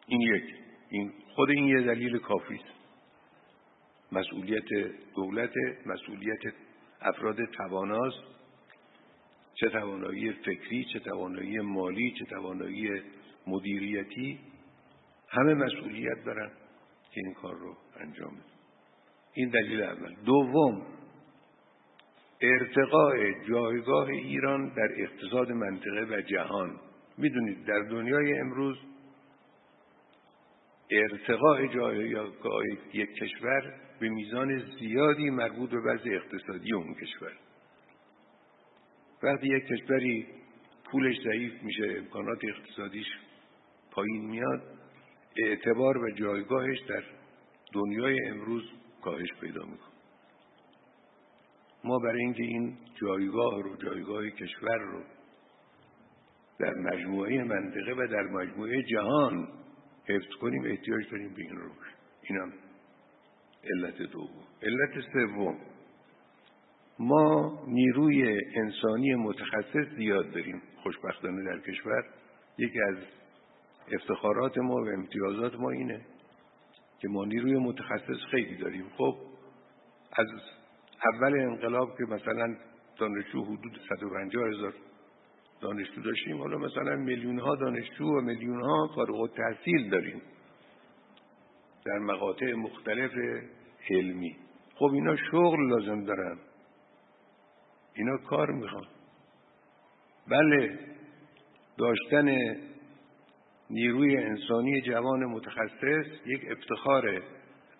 این 0.07 0.21
یک. 0.21 0.55
این 0.91 1.13
خود 1.35 1.51
این 1.51 1.67
یه 1.67 1.83
دلیل 1.83 2.19
کافی 2.19 2.55
است. 2.55 2.80
مسئولیت 4.13 4.69
دولت 5.15 5.55
مسئولیت 5.87 6.41
افراد 7.01 7.45
تواناست. 7.45 8.25
چه 9.55 9.69
توانایی 9.69 10.33
فکری 10.33 10.85
چه 10.93 10.99
توانایی 10.99 11.59
مالی 11.59 12.15
چه 12.19 12.25
توانایی 12.25 13.03
مدیریتی 13.47 14.39
همه 15.29 15.55
مسئولیت 15.55 16.25
دارن 16.25 16.51
که 17.13 17.21
این 17.25 17.35
کار 17.35 17.55
رو 17.55 17.77
انجام 18.01 18.31
بدن. 18.31 18.45
این 19.35 19.49
دلیل 19.49 19.83
اول. 19.83 20.15
دوم 20.25 20.83
ارتقاء 22.41 23.17
جایگاه 23.49 24.09
ایران 24.09 24.69
در 24.69 24.89
اقتصاد 24.97 25.53
منطقه 25.53 26.07
و 26.11 26.21
جهان. 26.21 26.81
می‌دونید 27.19 27.65
در 27.65 27.79
دنیای 27.79 28.39
امروز 28.39 28.79
ارتقاء 30.91 31.67
جایگاه 31.67 32.63
یک 32.93 33.15
کشور 33.15 33.75
به 34.01 34.09
میزان 34.09 34.59
زیادی 34.79 35.31
مربوط 35.31 35.71
به 35.71 35.81
وضع 35.81 36.11
اقتصادی 36.11 36.73
اون 36.73 36.95
کشور. 36.95 37.33
وقتی 39.23 39.47
یک 39.47 39.65
کشوری 39.65 40.27
پولش 40.91 41.17
ضعیف 41.25 41.63
میشه 41.63 41.95
امکانات 41.99 42.39
اقتصادیش 42.45 43.07
پایین 43.91 44.31
میاد 44.31 44.63
اعتبار 45.37 45.99
و 45.99 46.11
جایگاهش 46.11 46.79
در 46.89 47.03
دنیای 47.73 48.29
امروز 48.29 48.63
کاهش 49.03 49.29
پیدا 49.41 49.63
می‌کنه. 49.65 49.91
ما 51.85 51.99
برای 51.99 52.21
اینکه 52.21 52.43
این 52.43 52.79
جایگاه 53.01 53.63
رو 53.63 53.77
جایگاه 53.77 54.31
کشور 54.31 54.79
رو 54.79 55.03
در 56.59 56.75
مجموعه 56.75 57.45
منطقه 57.45 57.93
و 57.93 58.07
در 58.07 58.23
مجموعه 58.23 58.83
جهان 58.83 59.49
حفظ 60.09 60.35
کنیم 60.41 60.65
احتیاج 60.65 61.11
داریم 61.11 61.35
به 61.35 61.43
این 61.43 61.57
رو 61.57 61.71
اینم 62.23 62.53
علت 63.65 64.03
دوم 64.03 64.45
علت 64.63 65.05
سوم 65.13 65.57
ما 66.99 67.59
نیروی 67.67 68.41
انسانی 68.55 69.15
متخصص 69.15 69.97
زیاد 69.97 70.31
داریم 70.31 70.63
خوشبختانه 70.83 71.45
در 71.45 71.59
کشور. 71.59 72.05
یکی 72.59 72.81
از 72.81 72.97
افتخارات 73.93 74.59
ما 74.59 74.75
و 74.75 74.89
امتیازات 74.89 75.55
ما 75.55 75.71
اینه 75.71 76.01
که 77.01 77.09
ما 77.09 77.25
نیروی 77.25 77.57
متخصص 77.57 78.21
خیلی 78.31 78.57
داریم. 78.57 78.89
خب 78.97 79.17
از 80.13 80.27
اول 81.13 81.41
انقلاب 81.41 81.99
که 81.99 82.05
مثلا 82.05 82.57
دانشجو 82.99 83.45
حدود 83.45 83.81
150 83.89 84.49
هزار 84.49 84.75
دانشجو 85.61 86.03
داشتیم 86.03 86.39
حالا 86.39 86.59
مثلا 86.59 86.97
میلیون 86.97 87.39
ها 87.39 87.57
دانشجو 87.57 88.05
و 88.05 88.21
میلیون 88.21 88.61
ها 88.61 88.91
فارغ 88.95 89.31
تحصیل 89.37 89.91
داریم. 89.91 90.23
در 91.85 91.99
مقاطع 91.99 92.53
مختلف 92.53 93.11
علمی. 93.91 94.37
خب 94.75 94.91
اینا 94.93 95.17
شغل 95.17 95.69
لازم 95.69 96.05
دارن. 96.05 96.39
اینا 97.95 98.17
کار 98.17 98.51
می‌خوان. 98.51 98.87
بله 100.29 100.79
داشتن 101.79 102.57
نیروی 103.71 104.17
انسانی 104.17 104.81
جوان 104.81 105.25
متخصص 105.25 106.07
یک 106.27 106.41
افتخاره. 106.51 107.23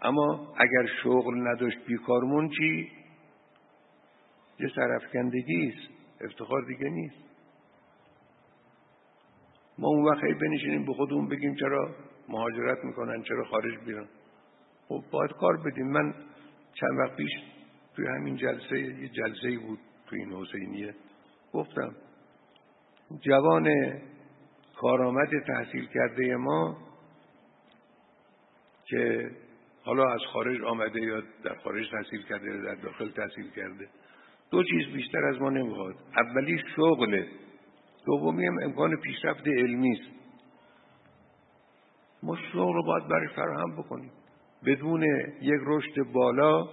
اما 0.03 0.55
اگر 0.57 0.93
شغل 1.03 1.49
نداشت 1.49 1.87
بیکارمون 1.87 2.51
چی؟ 2.59 2.93
یه 4.61 4.69
سرفکندگی 4.77 5.69
است. 5.69 5.93
افتخار 6.21 6.65
دیگه 6.67 6.89
نیست. 6.89 7.30
ما 9.81 9.89
اون 9.89 10.05
وقت 10.05 10.39
بنشینیم 10.41 10.87
به 10.87 10.93
خودمون 10.93 11.29
بگیم 11.29 11.55
چرا 11.55 11.95
مهاجرت 12.29 12.85
می‌کنن 12.85 13.23
چرا 13.23 13.45
خارج 13.45 13.79
بیرن 13.87 14.07
خب 14.89 15.05
باید 15.11 15.31
کار 15.31 15.57
بدیم. 15.57 15.87
من 15.87 16.15
چند 16.75 16.99
وقت 16.99 17.17
پیش 17.17 17.31
توی 17.97 18.07
همین 18.07 18.37
جلسه 18.37 18.79
یه 18.79 19.09
جلسه 19.09 19.59
بود 19.59 19.79
توی 20.07 20.19
این 20.19 20.33
حسینیه. 20.33 20.95
گفتم 21.53 21.95
جوان 23.21 23.69
کارآمد 24.77 25.29
تحصیل 25.47 25.87
کرده 25.87 26.37
ما 26.37 26.77
که 28.85 29.31
حالا 29.83 30.13
از 30.13 30.21
خارج 30.33 30.63
آمده 30.63 31.01
یا 31.01 31.23
در 31.45 31.55
خارج 31.65 31.91
تحصیل 31.91 32.23
کرده 32.23 32.47
یا 32.47 32.65
در 32.65 32.75
داخل 32.75 33.11
تحصیل 33.11 33.51
کرده 33.51 33.89
دو 34.51 34.65
چیز 34.65 34.95
بیشتر 34.95 35.25
از 35.25 35.41
ما 35.41 35.51
نمی‌خواد. 35.51 35.95
اولی 36.17 36.63
شغله. 36.77 37.29
دومی 38.07 38.47
هم 38.47 38.59
امکان 38.63 38.97
پیشرفت 38.97 39.47
علمی 39.47 39.93
است. 39.93 40.11
ما 42.23 42.37
شغل 42.37 42.75
رو 42.75 42.83
باید 42.83 43.09
برای 43.09 43.29
فراهم 43.29 43.77
بکنیم. 43.77 44.11
بدون 44.67 45.03
یک 45.43 45.61
رشد 45.67 46.13
بالا 46.13 46.69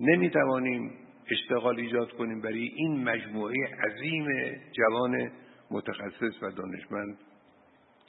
نمی‌توانیم 0.00 0.92
اشتغال 1.30 1.80
ایجاد 1.80 2.12
کنیم 2.12 2.40
برای 2.40 2.70
این 2.74 3.04
مجموعه 3.04 3.54
عظیم 3.86 4.26
جوان 4.72 5.30
متخصص 5.70 6.42
و 6.42 6.50
دانشمند. 6.50 7.18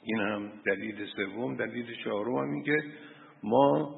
این 0.02 0.20
هم 0.20 0.52
دلیل 0.66 1.06
سوم. 1.16 1.56
دلیل 1.56 1.94
چهارم 2.04 2.36
هم 2.36 2.52
این 2.52 2.62
که 2.62 2.84
ما 3.42 3.94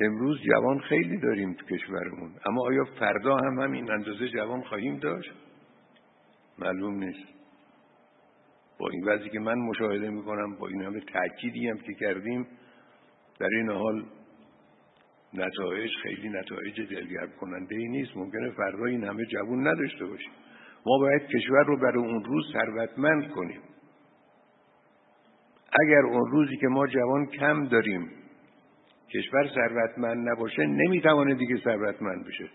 امروز 0.00 0.40
جوان 0.42 0.80
خیلی 0.80 1.18
داریم 1.20 1.54
تو 1.54 1.66
کشورمون. 1.66 2.32
اما 2.46 2.66
آیا 2.66 2.84
فردا 2.84 3.36
هم 3.36 3.60
همین 3.60 3.90
اندازه 3.90 4.28
جوان 4.28 4.62
خواهیم 4.62 4.98
داشت؟ 4.98 5.32
معلوم 6.58 6.94
نیست. 6.94 7.28
با 8.78 8.88
این 8.88 9.04
وضعی 9.04 9.30
که 9.30 9.38
من 9.38 9.58
مشاهده 9.58 10.10
می‌کنم 10.10 10.56
با 10.56 10.68
این 10.68 10.82
همه 10.82 11.00
تأکیدی 11.00 11.68
هم 11.68 11.78
که 11.78 11.94
کردیم 11.94 12.46
در 13.38 13.48
این 13.52 13.70
حال 13.70 14.04
نتایج 15.34 15.90
خیلی 16.02 16.28
نتایج 16.28 16.80
دلگرم 16.80 17.30
کننده 17.40 17.76
ای 17.76 17.88
نیست. 17.88 18.16
ممکنه 18.16 18.50
فردا 18.50 18.84
این 18.84 19.04
همه 19.04 19.24
جوان 19.24 19.68
نداشته 19.68 20.06
باشیم. 20.06 20.30
ما 20.86 20.98
باید 20.98 21.22
کشور 21.26 21.64
رو 21.66 21.76
برای 21.76 22.04
اون 22.04 22.24
روز 22.24 22.44
ثروتمند 22.52 23.30
کنیم. 23.30 23.60
اگر 25.82 26.00
اون 26.00 26.30
روزی 26.30 26.56
که 26.56 26.66
ما 26.66 26.86
جوان 26.86 27.26
کم 27.26 27.68
داریم 27.68 28.10
کشور 29.14 29.48
ثروتمند 29.54 30.28
نباشه 30.28 30.66
نمی‌توانه 30.66 31.34
دیگه 31.34 31.56
ثروتمند 31.64 32.26
بشه. 32.26 32.48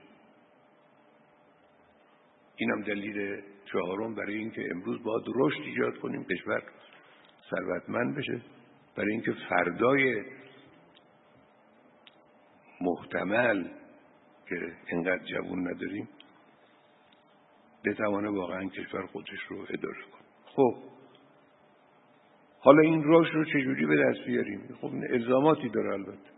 اینم 2.56 2.82
دلیل 2.82 3.42
چهارم 3.72 4.16
برای 4.16 4.36
اینکه 4.36 4.62
امروز 4.72 5.04
باید 5.04 5.24
رشد 5.36 5.62
ایجاد 5.62 5.98
کنیم 5.98 6.24
کشور 6.24 6.64
ثروتمند 7.50 8.18
بشه. 8.18 8.42
برای 8.96 9.12
اینکه 9.12 9.34
فردای 9.50 10.24
محتمل 12.82 13.68
که 14.50 14.56
اینقدر 14.88 15.24
جوون 15.24 15.68
نداریم 15.68 16.10
بتوانه 17.86 18.30
واقعا 18.30 18.66
کشور 18.66 19.06
خودش 19.06 19.40
رو 19.50 19.58
اداره 19.70 20.02
کنه. 20.12 20.24
خب 20.46 20.76
حالا 22.60 22.82
این 22.82 23.04
رشد 23.06 23.34
رو 23.34 23.46
چجوری 23.46 23.86
به 23.86 23.96
دست 23.96 24.26
بیاریم؟ 24.26 24.78
خب 24.82 24.92
الزاماتی 25.10 25.70
داره 25.70 25.94
البته. 25.94 26.30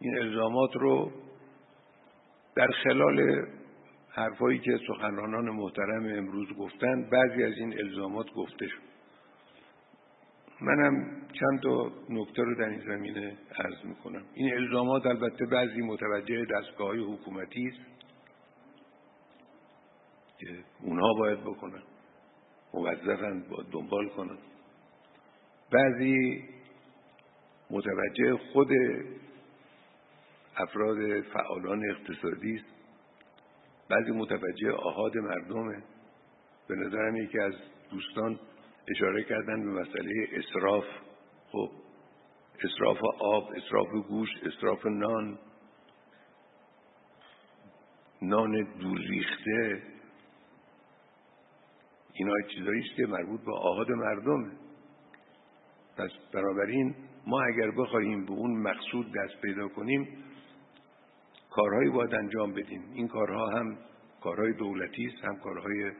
این 0.00 0.18
الزامات 0.18 0.70
رو 0.74 1.12
در 2.56 2.68
خلال 2.84 3.46
حرفایی 4.16 4.58
که 4.58 4.80
سخنرانان 4.88 5.50
محترم 5.50 6.06
امروز 6.18 6.48
گفتند 6.58 7.10
بعضی 7.10 7.44
از 7.44 7.52
این 7.58 7.78
الزامات 7.78 8.26
گفته 8.32 8.66
شد. 8.66 8.82
منم 10.60 11.22
چند 11.32 11.60
تا 11.62 11.92
نکته 12.10 12.42
رو 12.42 12.54
در 12.54 12.68
این 12.68 12.80
زمینه 12.80 13.36
عرض 13.58 13.84
می‌کنم. 13.84 14.22
این 14.34 14.54
الزامات 14.54 15.06
البته 15.06 15.46
بعضی 15.46 15.82
متوجه 15.82 16.44
دستگاه 16.44 16.88
های 16.88 17.14
حکومتی 17.14 17.66
است 17.68 17.80
که 20.38 20.64
اونها 20.80 21.14
باید 21.18 21.40
بکنن. 21.40 21.82
موظفن 22.74 23.44
باید 23.50 23.66
دنبال 23.72 24.08
کنن. 24.08 24.38
بعضی 25.72 26.44
متوجه 27.70 28.36
خود 28.52 28.68
افراد 30.56 31.20
فعالان 31.20 31.82
اقتصادی 31.90 32.54
است 32.54 32.75
بعضی 33.90 34.10
متوجه 34.10 34.72
آهاد 34.72 35.16
مردمه. 35.16 35.82
به 36.68 36.74
نظرم 36.74 37.16
یکی 37.16 37.38
از 37.38 37.54
دوستان 37.90 38.40
اشاره 38.88 39.24
کردن 39.24 39.64
به 39.64 39.80
مسئله 39.80 40.28
اصراف 40.32 40.84
خب 41.52 41.70
اصراف 42.64 42.98
آب 43.20 43.50
اصراف 43.56 43.88
گوشت 44.08 44.46
اصراف 44.46 44.86
نان. 44.86 45.38
نان 48.22 48.78
دور 48.80 48.98
ریخته 48.98 49.82
اینا 52.12 52.32
چیزایی 52.54 52.80
است 52.80 52.96
که 52.96 53.06
مربوط 53.06 53.40
به 53.40 53.52
آهاد 53.52 53.90
مردمه. 53.90 54.52
پس 55.96 56.10
بنابراین 56.32 56.94
ما 57.26 57.42
اگر 57.42 57.70
بخواهیم 57.70 58.24
به 58.24 58.32
اون 58.32 58.62
مقصود 58.62 59.06
دست 59.06 59.40
پیدا 59.42 59.68
کنیم 59.68 60.24
کارهایی 61.56 61.90
باید 61.90 62.14
انجام 62.14 62.52
بدیم. 62.52 62.82
این 62.94 63.08
کارها 63.08 63.46
هم 63.50 63.78
کارهای 64.22 64.52
دولتی 64.52 65.06
است 65.06 65.24
هم 65.24 65.36
کارهای 65.36 65.92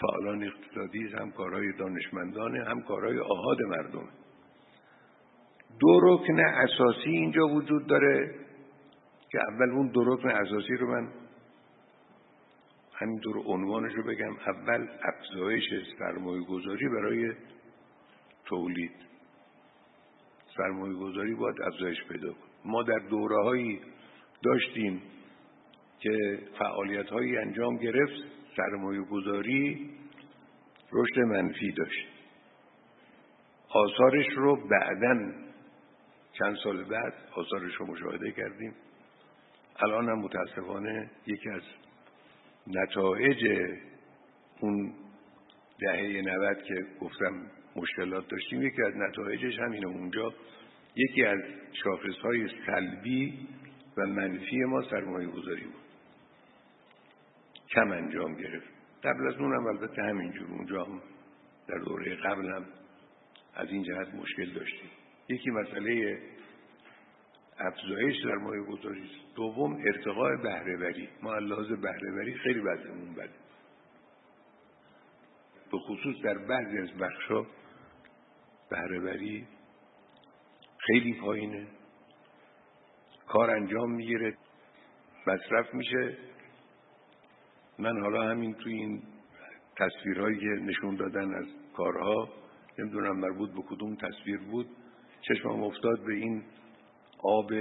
فعالان 0.00 0.44
اقتصادی 0.44 1.04
است 1.04 1.14
هم 1.14 1.30
کارهای 1.30 1.72
دانشمندانه 1.72 2.64
هم 2.64 2.82
کارهای 2.82 3.18
آهاد 3.18 3.62
مردم. 3.62 4.08
دو 5.80 6.00
رکن 6.02 6.40
اساسی 6.40 7.10
اینجا 7.10 7.48
وجود 7.48 7.86
داره 7.86 8.34
که 9.30 9.38
اول 9.48 9.70
اون 9.70 9.88
دو 9.88 10.04
رکن 10.04 10.28
اساسی 10.28 10.76
رو 10.76 10.90
من 10.90 11.08
همینطور 12.94 13.36
عنوانش 13.46 13.92
رو 13.92 14.02
بگم. 14.02 14.36
اول 14.46 14.88
افزایش 15.02 15.64
سرمایه 15.98 16.44
گذاری 16.44 16.88
برای 16.88 17.32
تولید. 18.44 18.96
سرمایه 20.56 20.94
گذاری 20.94 21.34
باید 21.34 21.62
افزایش 21.62 22.04
پیدا 22.08 22.32
کن 22.32 22.48
ما 22.64 22.82
در 22.82 22.98
دوره 22.98 23.36
داشتیم 24.42 25.02
که 26.00 26.38
فعالیت 26.58 27.08
هایی 27.08 27.36
انجام 27.36 27.76
گرفت 27.76 28.12
سرمایه 28.56 29.02
گذاری 29.02 29.90
رشد 30.92 31.18
منفی 31.18 31.72
داشت. 31.72 32.06
آثارش 33.70 34.26
رو 34.36 34.68
بعدا 34.68 35.32
چند 36.32 36.56
سال 36.64 36.84
بعد 36.84 37.14
آثارش 37.36 37.74
رو 37.74 37.86
مشاهده 37.86 38.32
کردیم. 38.32 38.74
الان 39.76 40.08
هم 40.08 40.18
متاسفانه 40.18 41.10
یکی 41.26 41.50
از 41.50 41.62
نتایج 42.66 43.70
اون 44.60 44.94
دهه 45.80 46.22
90 46.22 46.62
که 46.62 46.74
گفتم 47.00 47.46
مشکلات 47.76 48.28
داشتیم 48.28 48.62
یکی 48.62 48.82
از 48.82 48.96
نتایجش 48.96 49.58
همینه. 49.58 49.86
اونجا 49.86 50.34
یکی 50.96 51.24
از 51.24 51.38
شاخص 51.84 52.18
های 52.24 52.48
سلبی 52.66 53.48
و 54.00 54.06
منفی 54.06 54.56
ما 54.56 54.82
سرمایه 54.82 55.28
گذاری 55.28 55.64
بود. 55.64 55.82
کم 57.74 57.90
انجام 57.90 58.34
گرفت. 58.34 58.70
قبل 59.04 59.28
از 59.28 59.34
اونم 59.34 59.66
البته 59.66 60.02
همینجور 60.02 60.50
اونجا 60.50 60.84
هم 60.84 61.02
در 61.68 61.78
دوره 61.78 62.16
قبل 62.16 62.50
هم 62.50 62.64
از 63.54 63.68
این 63.68 63.82
جهت 63.82 64.14
مشکل 64.14 64.52
داشتیم. 64.54 64.90
یکی 65.28 65.50
مسئله 65.50 66.18
افزایش 67.58 68.22
سرمایه 68.22 68.62
گذاری 68.62 69.10
دوم 69.36 69.82
ارتقاء 69.86 70.36
بهرهوری. 70.36 71.08
ما 71.22 71.38
لحاظ 71.38 71.68
بهرهوری 71.68 72.34
خیلی 72.34 72.60
وضعمون 72.60 73.14
بده. 73.14 73.34
به 75.72 75.78
خصوص 75.78 76.16
در 76.24 76.38
بعضی 76.38 76.78
از 76.78 76.90
بخشا 76.98 77.46
بهرهوری 78.70 79.46
خیلی 80.78 81.20
پایینه. 81.20 81.66
کار 83.32 83.50
انجام 83.50 83.90
می‌گیره 83.90 84.36
مصرف 85.26 85.74
میشه. 85.74 86.16
من 87.78 88.00
حالا 88.00 88.22
همین 88.22 88.54
توی 88.54 88.72
این 88.72 89.02
تصویرهایی 89.76 90.38
که 90.38 90.46
نشون 90.46 90.96
دادن 90.96 91.34
از 91.34 91.46
کارها 91.76 92.28
نمی‌دونم 92.78 93.16
مربوط 93.16 93.50
به 93.50 93.62
کدوم 93.62 93.94
تصویر 93.96 94.38
بود 94.38 94.66
چشمم 95.20 95.62
افتاد 95.62 96.04
به 96.06 96.14
این 96.14 96.42
آب 97.18 97.52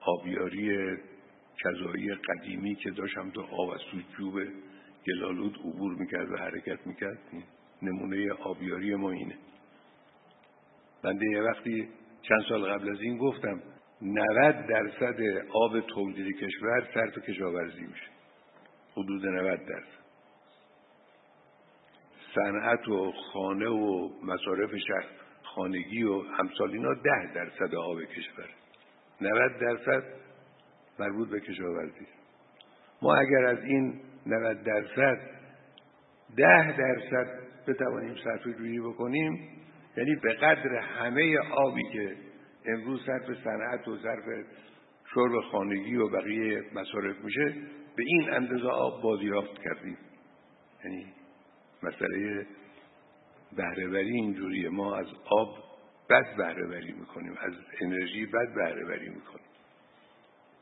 آبیاری 0.00 0.96
کذایی 1.64 2.14
قدیمی 2.14 2.74
که 2.74 2.90
داشتم 2.90 3.30
تو 3.30 3.40
آب 3.40 3.70
از 3.70 3.80
تو 3.90 3.98
جوب 4.18 4.34
گلالود 5.06 5.58
عبور 5.58 5.94
می‌کرد 5.94 6.30
و 6.30 6.36
حرکت 6.36 6.86
می‌کرد. 6.86 7.18
نمونه 7.82 8.32
آبیاری 8.32 8.94
ما 8.94 9.10
اینه. 9.10 9.38
بنده 11.02 11.26
یه 11.26 11.42
وقتی 11.42 11.88
چند 12.22 12.42
سال 12.48 12.64
قبل 12.64 12.90
از 12.90 13.00
این 13.00 13.18
گفتم 13.18 13.62
90 14.02 14.66
درصد 14.66 15.20
آب 15.52 15.80
تولید 15.80 16.36
کشور 16.36 16.88
صرف 16.94 17.18
کشاورزی 17.18 17.86
میشه. 17.86 18.10
حدود 18.92 19.26
90 19.26 19.58
درصد. 19.58 19.98
صنعت 22.34 22.88
و 22.88 23.12
خانه 23.12 23.68
و 23.68 24.10
مصارف 24.22 24.70
شهر 24.88 25.06
خانگی 25.42 26.02
و 26.02 26.22
همسال 26.22 26.70
اینا 26.70 26.94
ده 26.94 27.34
درصد 27.34 27.74
آب 27.74 28.04
کشور. 28.04 28.48
90 29.20 29.58
درصد 29.60 30.02
مربوط 30.98 31.28
به 31.28 31.40
کشاورزی. 31.40 32.06
ما 33.02 33.16
اگر 33.16 33.44
از 33.44 33.64
این 33.64 34.00
90 34.26 34.62
درصد 34.62 35.18
ده 36.36 36.76
درصد 36.76 37.48
بتوانیم 37.66 38.14
صرفه 38.24 38.52
جویی 38.52 38.80
بکنیم 38.80 39.48
یعنی 39.96 40.14
به 40.22 40.32
قدر 40.32 40.76
همه 40.76 41.38
آبی 41.38 41.82
که 41.92 42.16
امروز 42.68 43.00
صرف 43.06 43.44
صنعت 43.44 43.88
و 43.88 43.96
صرف 43.96 44.24
شرب 45.14 45.40
خانگی 45.52 45.96
و 45.96 46.08
بقیه 46.08 46.64
مصارف 46.74 47.16
میشه 47.24 47.54
به 47.96 48.04
این 48.06 48.30
اندازه 48.30 48.68
آب 48.68 49.02
بازیافت 49.02 49.62
کردیم. 49.64 49.98
یعنی 50.84 51.06
مسئله 51.82 52.46
بهرهوری 53.56 54.12
اینجوریه. 54.12 54.68
ما 54.68 54.96
از 54.96 55.06
آب 55.30 55.58
بد 56.10 56.36
بهرهوری 56.36 56.92
می‌کنیم 56.92 57.34
از 57.40 57.52
انرژی 57.80 58.26
بد 58.26 58.54
بهرهوری 58.54 59.08
می‌کنیم. 59.08 59.46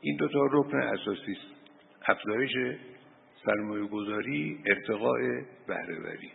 این 0.01 0.17
دو 0.17 0.27
تا 0.27 0.45
رکن 0.51 0.77
اساسی 0.77 1.31
است. 1.31 1.57
افزایش 2.07 2.51
سرمایه 3.45 3.87
گذاری 3.87 4.63
ارتقاء 4.65 5.41
بهرهوری. 5.67 6.31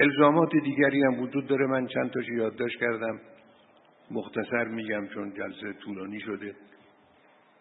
الزامات 0.00 0.50
دیگری 0.52 1.02
هم 1.02 1.20
وجود 1.20 1.46
داره. 1.46 1.66
من 1.66 1.86
چند 1.86 2.10
تاشو 2.10 2.32
یادداشت 2.32 2.80
کردم. 2.80 3.20
مختصر 4.10 4.64
میگم 4.64 5.06
چون 5.06 5.34
جلسه 5.34 5.72
طولانی 5.72 6.20
شده 6.20 6.54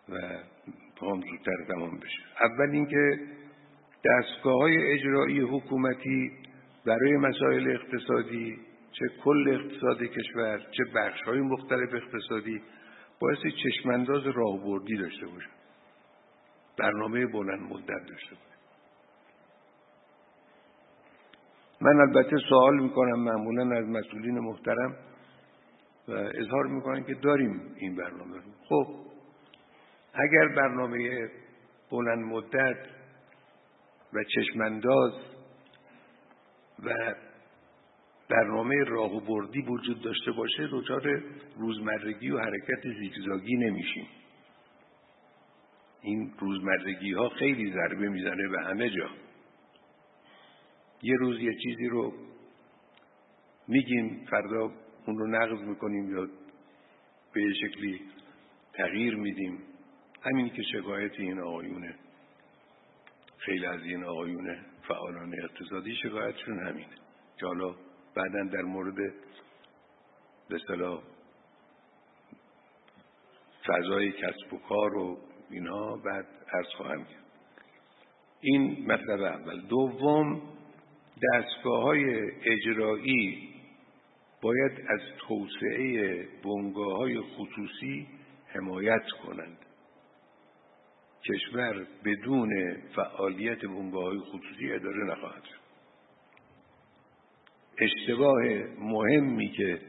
و 0.10 0.16
هم 1.02 1.22
زودتر 1.22 1.66
تمام 1.68 2.00
بشه. 2.00 2.20
اول 2.42 2.70
اینکه 2.72 3.20
دستگاه 4.06 4.62
های 4.62 4.94
اجرایی 4.94 5.40
حکومتی 5.40 6.32
برای 6.86 7.18
مسائل 7.18 7.72
اقتصادی 7.72 8.60
چه 8.92 9.06
کل 9.24 9.50
اقتصاد 9.50 10.04
کشور 10.04 10.58
چه 10.58 10.84
بخش 10.96 11.22
های 11.22 11.40
مختلف 11.40 11.94
اقتصادی 11.94 12.62
باعث 13.20 13.38
چشمانداز 13.64 14.24
راهبردی 14.28 14.98
داشته 14.98 15.28
باشه. 15.28 15.50
برنامه 16.80 17.26
بلند 17.26 17.62
مدت 17.62 18.06
داشته 18.10 18.36
باشه. 18.36 18.58
من 21.82 22.00
البته 22.00 22.38
سوال 22.50 22.80
می‌کنم 22.80 23.20
معمولا 23.20 23.78
از 23.78 23.86
مسئولین 23.86 24.40
محترم 24.40 24.96
و 26.08 26.12
اظهار 26.12 26.68
می‌کنن 26.68 27.04
که 27.04 27.14
داریم 27.14 27.76
این 27.76 27.96
برنامه 27.96 28.36
رو. 28.36 28.52
خب 28.70 28.96
اگر 30.14 30.48
برنامه 30.48 31.30
بلند 31.92 32.26
مدت 32.26 32.78
و 34.14 34.24
چشمانداز 34.24 35.14
و 36.84 37.16
برنامه 38.30 38.76
راه 38.88 39.16
و 39.16 39.20
بردی 39.20 39.62
وجود 39.62 40.02
داشته 40.02 40.32
باشه 40.32 40.68
دچار 40.72 41.24
روزمرگی 41.58 42.32
و 42.32 42.40
حرکت 42.40 42.82
زیگزاگی 43.00 43.56
نمیشیم. 43.56 44.08
این 46.02 46.34
روزمرگی 46.40 47.14
ها 47.14 47.30
خیلی 47.30 47.72
ضربه 47.72 48.10
می‌زنه 48.10 48.48
به 48.48 48.62
همه 48.62 48.90
جا. 48.90 49.10
یه 51.02 51.16
روز 51.20 51.42
یه 51.42 51.54
چیزی 51.64 51.88
رو 51.88 52.14
میگیم 53.68 54.26
فردا 54.30 54.72
اون 55.08 55.18
رو 55.18 55.28
نقض 55.28 55.62
می‌کنیم 55.62 56.18
یا 56.18 56.28
به 57.34 57.54
شکلی 57.54 58.02
تغییر 58.74 59.16
میدیم. 59.16 59.60
همین 60.22 60.50
که 60.50 60.62
شکایت 60.64 61.20
این 61.20 61.40
آقایونه 61.40 61.96
خیلی 63.38 63.66
از 63.66 63.82
این 63.82 64.04
آقایون 64.04 64.58
فعالان 64.88 65.34
اقتصادی 65.44 65.96
شکایتشون 65.96 66.68
همینه. 66.68 66.96
که 67.40 67.46
حالا 67.46 67.76
بعدا 68.16 68.44
در 68.54 68.62
مورد 68.62 68.96
به 70.50 70.60
صلاح 70.68 71.04
فضای 73.68 74.12
کسب 74.12 74.54
و 74.54 74.58
کار 74.58 74.98
و 74.98 75.18
اینها 75.50 75.98
بعد 75.98 76.26
عرض 76.54 76.68
خواهم 76.78 77.04
کرد. 77.04 77.26
این 78.42 78.92
مطلب 78.92 79.22
اول. 79.22 79.62
دوم 79.62 80.42
دستگاه 81.34 81.84
های 81.84 82.32
اجرایی 82.46 83.47
باید 84.42 84.72
از 84.90 85.00
توسعه 85.28 86.28
بنگاه 86.44 86.98
های 86.98 87.22
خصوصی 87.22 88.08
حمایت 88.48 89.04
کنند. 89.24 89.58
کشور 91.26 91.88
بدون 92.06 92.78
فعالیت 92.96 93.66
بنگاه 93.66 94.04
های 94.04 94.20
خصوصی 94.20 94.72
اداره 94.72 95.04
نخواهد 95.12 95.44
شد. 95.44 95.68
اشتباه 97.80 98.44
مهمی 98.80 99.50
که 99.50 99.82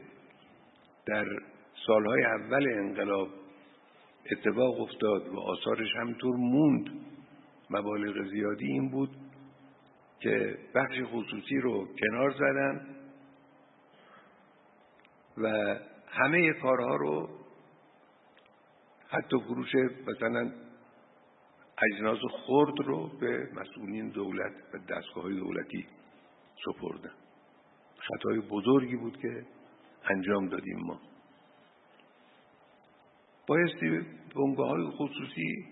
در 1.05 1.25
سالهای 1.87 2.23
اول 2.23 2.67
انقلاب 2.73 3.29
اتفاق 4.31 4.81
افتاد 4.81 5.27
و 5.27 5.39
آثارش 5.39 5.95
همینطور 5.95 6.35
موند 6.35 6.89
مبالغ 7.69 8.27
زیادی 8.31 8.65
این 8.65 8.89
بود 8.89 9.09
که 10.19 10.57
بخش 10.75 10.95
خصوصی 11.05 11.57
رو 11.57 11.87
کنار 11.99 12.31
زدن 12.31 12.98
و 15.39 15.75
همه 16.07 16.53
کارها 16.53 16.95
رو 16.95 17.29
حتی 19.09 19.39
فروش 19.39 19.75
مثلا 20.07 20.51
اجناس 21.93 22.19
خرد 22.45 22.79
رو 22.85 23.07
به 23.19 23.49
مسئولین 23.53 24.09
دولت 24.09 24.53
و 24.73 24.77
دستگاه 24.77 25.23
های 25.23 25.35
دولتی 25.35 25.87
سپردن. 26.65 27.11
خطای 27.97 28.39
بزرگی 28.39 28.95
بود 28.95 29.17
که 29.17 29.45
انجام 30.09 30.47
دادیم 30.47 30.79
ما. 30.79 30.99
بایستی 33.47 34.01
بنگاه 34.35 34.69
های 34.69 34.85
خصوصی 34.85 35.65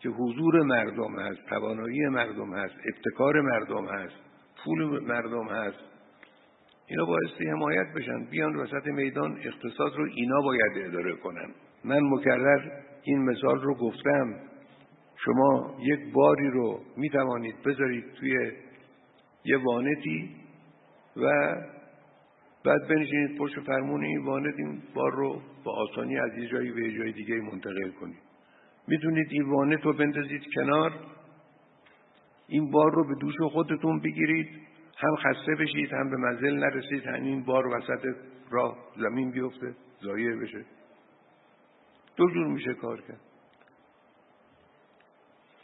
که 0.00 0.08
حضور 0.08 0.62
مردم 0.62 1.18
هست 1.18 1.46
توانایی 1.48 2.08
مردم 2.08 2.54
هست 2.54 2.74
ابتکار 2.94 3.40
مردم 3.40 3.88
هست 3.88 4.16
پول 4.64 5.04
مردم 5.04 5.48
هست 5.48 5.78
اینا 6.90 7.04
بایستی 7.04 7.48
حمایت 7.48 7.86
بشن 7.96 8.24
بیان 8.24 8.56
وسط 8.56 8.86
میدان 8.86 9.38
اقتصاد 9.44 9.96
رو 9.96 10.08
اینا 10.14 10.40
باید 10.40 10.72
اداره 10.76 11.16
کنن. 11.16 11.50
من 11.84 12.00
مکرر 12.02 12.70
این 13.02 13.18
مثال 13.24 13.60
رو 13.60 13.74
گفتم. 13.74 14.34
شما 15.24 15.76
یک 15.82 16.12
باری 16.12 16.50
رو 16.50 16.80
می 16.96 17.10
توانید 17.10 17.54
بذارید 17.66 18.04
توی 18.12 18.52
یه 19.44 19.58
وانتی 19.64 20.30
و 21.16 21.56
بعد 22.64 22.88
بنشینید 22.88 23.38
پشت 23.38 23.60
فرمون 23.60 24.04
این 24.04 24.24
وانت 24.24 24.54
این 24.58 24.82
بار 24.94 25.12
رو 25.12 25.42
با 25.64 25.72
آسانی 25.72 26.18
از 26.18 26.38
یه 26.38 26.48
جایی 26.48 26.70
به 26.70 26.80
یه 26.80 26.98
جای 26.98 27.12
دیگه 27.12 27.34
منتقل 27.34 27.90
کنید. 28.00 28.18
می‌تونید 28.86 29.26
این 29.30 29.50
وانت 29.50 29.84
رو 29.84 29.92
بندازید 29.92 30.42
کنار. 30.54 30.92
این 32.48 32.70
بار 32.70 32.94
رو 32.94 33.08
به 33.08 33.14
دوش 33.20 33.34
خودتون 33.52 34.00
بگیرید. 34.00 34.48
هم 34.98 35.16
خسته 35.16 35.54
بشید 35.54 35.92
هم 35.92 36.10
به 36.10 36.16
منزل 36.16 36.54
نرسید 36.54 37.06
همین 37.06 37.44
بار 37.44 37.66
وسط 37.66 38.06
راه 38.50 38.78
زمین 38.96 39.30
بیفته 39.30 39.74
ضایع 40.02 40.36
بشه. 40.36 40.64
دو 42.16 42.30
جور 42.30 42.46
میشه 42.46 42.74
کار 42.74 43.00
کرد. 43.00 43.20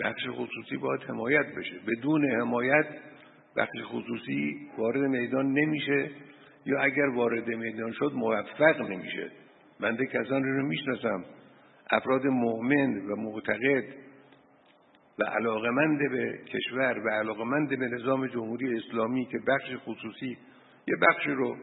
بخش 0.01 0.29
خصوصی 0.31 0.77
باید 0.77 1.03
حمایت 1.03 1.47
بشه. 1.57 1.81
بدون 1.87 2.41
حمایت 2.41 2.87
بخش 3.57 3.83
خصوصی 3.85 4.69
وارد 4.79 5.01
میدان 5.01 5.53
نمیشه 5.53 6.11
یا 6.67 6.81
اگر 6.81 7.07
وارد 7.07 7.49
میدان 7.49 7.93
شد 7.93 8.13
موفق 8.15 8.81
نمیشه. 8.81 9.31
بنده 9.81 10.07
کسانی 10.07 10.51
رو 10.51 10.67
می‌شناسم. 10.67 11.25
افراد 11.91 12.27
مؤمن 12.27 12.97
و 12.97 13.17
معتقد 13.17 13.85
و 15.19 15.25
علاقمند 15.25 15.99
به 15.99 16.39
کشور 16.49 16.99
و 17.07 17.09
علاقمند 17.09 17.69
به 17.69 17.77
نظام 17.77 18.27
جمهوری 18.27 18.79
اسلامی 18.79 19.27
که 19.27 19.39
بخش 19.47 19.77
خصوصی 19.85 20.39
یه 20.89 20.97
بخشی 21.03 21.31
رو 21.31 21.57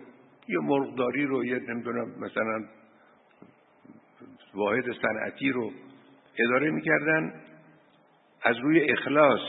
یه 0.48 0.60
مرغداری 0.60 1.26
رو 1.26 1.46
یه 1.46 1.60
نمی‌دونم 1.70 2.20
مثلا 2.20 2.64
واحد 4.54 4.84
صنعتی 5.02 5.50
رو 5.50 5.72
اداره 6.40 6.72
می‌کردن. 6.72 7.34
از 8.44 8.58
روی 8.58 8.92
اخلاص 8.92 9.40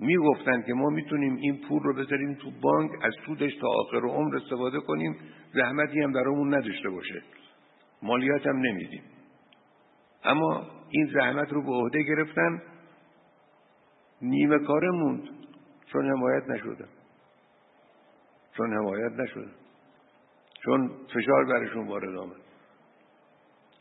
می‌گفتن 0.00 0.62
که 0.62 0.74
ما 0.74 0.88
می‌تونیم 0.88 1.36
این 1.36 1.60
پول 1.68 1.82
رو 1.82 1.94
بذاریم 1.94 2.34
تو 2.34 2.50
بانک 2.62 2.90
از 3.02 3.12
سودش 3.26 3.54
تا 3.54 3.68
آخر 3.68 4.06
عمر 4.06 4.36
استفاده 4.36 4.80
کنیم. 4.80 5.16
زحمتی 5.54 6.00
هم 6.00 6.12
برامون 6.12 6.54
نداشته 6.54 6.88
باشه. 6.90 7.22
مالیات 8.02 8.46
هم 8.46 8.56
نمیدیم. 8.56 9.02
اما 10.24 10.79
این 10.90 11.10
زحمت 11.14 11.52
رو 11.52 11.62
به 11.62 11.72
عهده 11.72 12.02
گرفتن 12.02 12.62
نیمه 14.22 14.58
کاره 14.58 14.90
موند. 14.90 15.28
چون 15.92 16.10
حمایت 16.10 16.48
نشده. 16.48 16.84
چون 18.56 18.72
حمایت 18.72 19.12
نشده. 19.12 19.50
چون 20.64 20.90
فشار 21.14 21.44
برشون 21.44 21.88
وارد 21.88 22.18
آمد. 22.18 22.40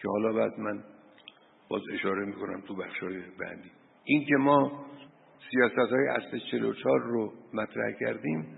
که 0.01 0.07
حالا 0.07 0.33
بعد 0.33 0.59
من 0.59 0.83
باز 1.69 1.81
اشاره 1.93 2.25
می‌کنم 2.25 2.61
تو 2.61 2.75
بخشای 2.75 3.21
بعدی. 3.39 3.71
این 4.03 4.25
که 4.25 4.35
ما 4.35 4.85
سیاست 5.51 5.91
های 5.91 6.07
اصل 6.07 6.39
44 6.51 6.99
رو 6.99 7.33
مطرح 7.53 7.91
کردیم 7.99 8.57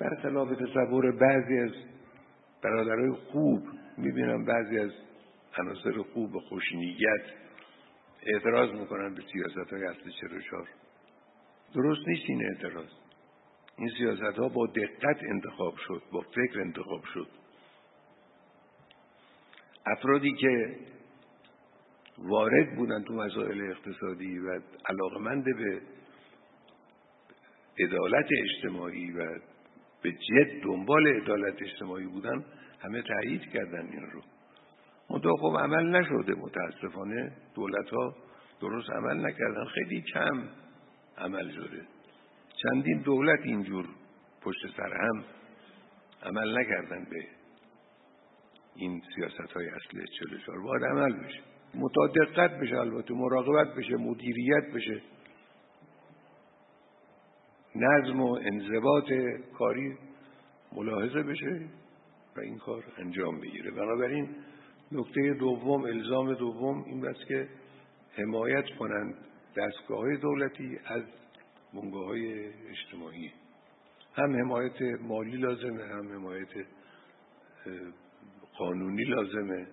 برخلاف 0.00 0.48
تصور 0.48 1.12
بعضی 1.12 1.58
از 1.58 1.70
برادرهای 2.62 3.10
خوب 3.10 3.62
می‌بینم 3.98 4.44
بعضی 4.44 4.78
از 4.78 4.90
عناصر 5.58 6.02
خوب 6.12 6.36
و 6.36 6.40
خوشنیت 6.40 7.43
اعتراض 8.26 8.70
می‌کنن 8.70 9.14
به 9.14 9.22
سیاست 9.32 9.72
های 9.72 9.84
اصل 9.84 10.10
44 10.20 10.68
درست 11.74 12.08
نیست 12.08 12.22
این 12.28 12.46
اعتراض. 12.46 12.88
این 13.78 13.90
سیاست 13.98 14.38
ها 14.38 14.48
با 14.48 14.66
دقت 14.66 15.22
انتخاب 15.22 15.74
شد 15.76 16.02
با 16.12 16.20
فکر 16.20 16.60
انتخاب 16.60 17.04
شد. 17.04 17.28
افرادی 19.86 20.32
که 20.32 20.76
وارد 22.18 22.76
بودن 22.76 23.02
تو 23.02 23.14
مسائل 23.14 23.70
اقتصادی 23.70 24.38
و 24.38 24.60
علاقمند 24.86 25.44
به 25.44 25.80
عدالت 27.78 28.26
اجتماعی 28.42 29.10
و 29.10 29.38
به 30.02 30.12
جد 30.12 30.62
دنبال 30.62 31.06
عدالت 31.22 31.62
اجتماعی 31.62 32.06
بودن 32.06 32.44
همه 32.80 33.02
تایید 33.02 33.42
کردن 33.42 33.86
این 33.92 34.10
رو. 34.12 34.22
منتها 35.10 35.36
خب 35.36 35.56
عمل 35.58 35.96
نشده 35.96 36.34
متاسفانه 36.34 37.32
دولت 37.54 37.90
ها 37.90 38.14
درست 38.60 38.90
عمل 38.90 39.26
نکردن. 39.26 39.64
خیلی 39.64 40.02
کم 40.02 40.48
عمل 41.18 41.50
شده. 41.50 41.82
چندین 42.62 43.02
دولت 43.02 43.40
اینجور 43.44 43.86
پشت 44.42 44.76
سر 44.76 44.92
هم 44.94 45.24
عمل 46.22 46.58
نکردن 46.58 47.04
به 47.10 47.26
این 48.76 49.02
سیاست 49.14 49.52
های 49.52 49.68
اصلی 49.68 50.04
44 50.18 50.60
باید 50.60 50.84
عمل 50.84 51.12
بشه. 51.12 51.40
متادقت 51.74 52.60
بشه 52.60 52.78
البته 52.78 53.14
مراقبت 53.14 53.74
بشه 53.74 53.96
مدیریت 53.96 54.72
بشه. 54.74 55.02
نظم 57.76 58.20
و 58.20 58.32
انضباط 58.32 59.12
کاری 59.58 59.98
ملاحظه 60.72 61.22
بشه 61.22 61.68
و 62.36 62.40
این 62.40 62.58
کار 62.58 62.84
انجام 62.98 63.40
بگیره. 63.40 63.70
بنابراین 63.70 64.28
نکته 64.94 65.34
دوم 65.34 65.84
الزام 65.84 66.34
دوم 66.34 66.84
این 66.84 67.00
بس 67.00 67.16
که 67.28 67.48
حمایت 68.16 68.64
کنند 68.78 69.14
دستگاه 69.56 69.98
های 69.98 70.16
دولتی 70.16 70.78
از 70.86 71.02
بنگاه 71.74 72.04
های 72.06 72.48
اجتماعی. 72.68 73.32
هم 74.14 74.36
حمایت 74.36 74.82
مالی 75.00 75.36
لازمه 75.36 75.84
هم 75.84 76.12
حمایت 76.12 76.48
قانونی 78.58 79.04
لازمه. 79.04 79.66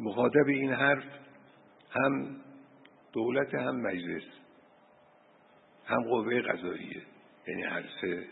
مخاطب 0.00 0.46
این 0.46 0.72
حرف 0.72 1.04
هم 1.90 2.36
دولت 3.12 3.54
هم 3.54 3.76
مجلس 3.76 4.24
هم 5.86 6.02
قوه 6.02 6.40
قضاییه. 6.40 7.02
یعنی 7.48 7.62
هر 7.62 7.84
سه 8.00 8.26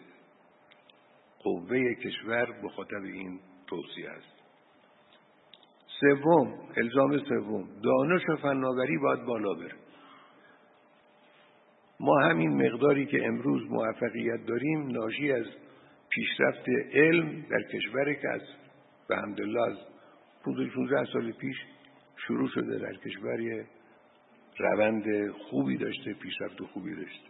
قوه 1.38 1.94
کشور 1.94 2.62
مخاطب 2.62 3.02
این 3.02 3.40
توصیه 3.66 4.10
است. 4.10 4.37
سوم 6.00 6.54
الزام 6.76 7.18
سوم. 7.18 7.68
دانش 7.82 8.22
و 8.28 8.36
فناوری 8.36 8.98
باید 8.98 9.24
بالا 9.24 9.54
بره. 9.54 9.74
ما 12.00 12.20
همین 12.20 12.66
مقداری 12.66 13.06
که 13.06 13.26
امروز 13.26 13.70
موفقیت 13.70 14.46
داریم 14.46 14.86
ناشی 14.86 15.32
از 15.32 15.46
پیشرفت 16.10 16.68
علم 16.92 17.44
در 17.50 17.62
کشور 17.62 18.14
که 18.14 18.28
از 18.28 18.42
به 19.08 19.16
همدلله 19.16 19.62
از 19.62 19.76
15 20.44 21.04
سال 21.12 21.32
پیش 21.32 21.56
شروع 22.26 22.48
شده 22.48 22.78
در 22.78 22.94
کشور 22.94 23.64
روند 24.58 25.30
خوبی 25.30 25.76
داشته 25.76 26.12
پیشرفت 26.12 26.62
خوبی 26.62 26.94
داشته. 26.94 27.28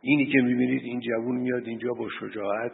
اینی 0.00 0.26
که 0.26 0.38
می‌بینید 0.38 0.82
این 0.82 1.00
جوون 1.00 1.36
میاد 1.36 1.66
اینجا 1.66 1.92
با 1.92 2.08
شجاعت 2.20 2.72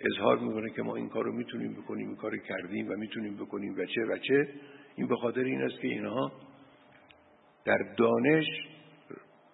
اظهار 0.00 0.38
می‌کنه 0.38 0.70
که 0.70 0.82
ما 0.82 0.96
این 0.96 1.08
کار 1.08 1.24
رو 1.24 1.32
می‌تونیم 1.32 1.72
بکنیم 1.72 2.08
این 2.08 2.16
کار 2.16 2.36
کردیم 2.36 2.88
و 2.88 2.96
می‌تونیم 2.96 3.36
بکنیم 3.36 3.74
و 3.78 3.84
چه 3.84 4.04
و 4.04 4.18
چه. 4.18 4.48
این 4.96 5.06
به 5.06 5.16
خاطر 5.16 5.40
این 5.40 5.62
است 5.62 5.80
که 5.80 5.88
اینها 5.88 6.32
در 7.64 7.78
دانش 7.96 8.46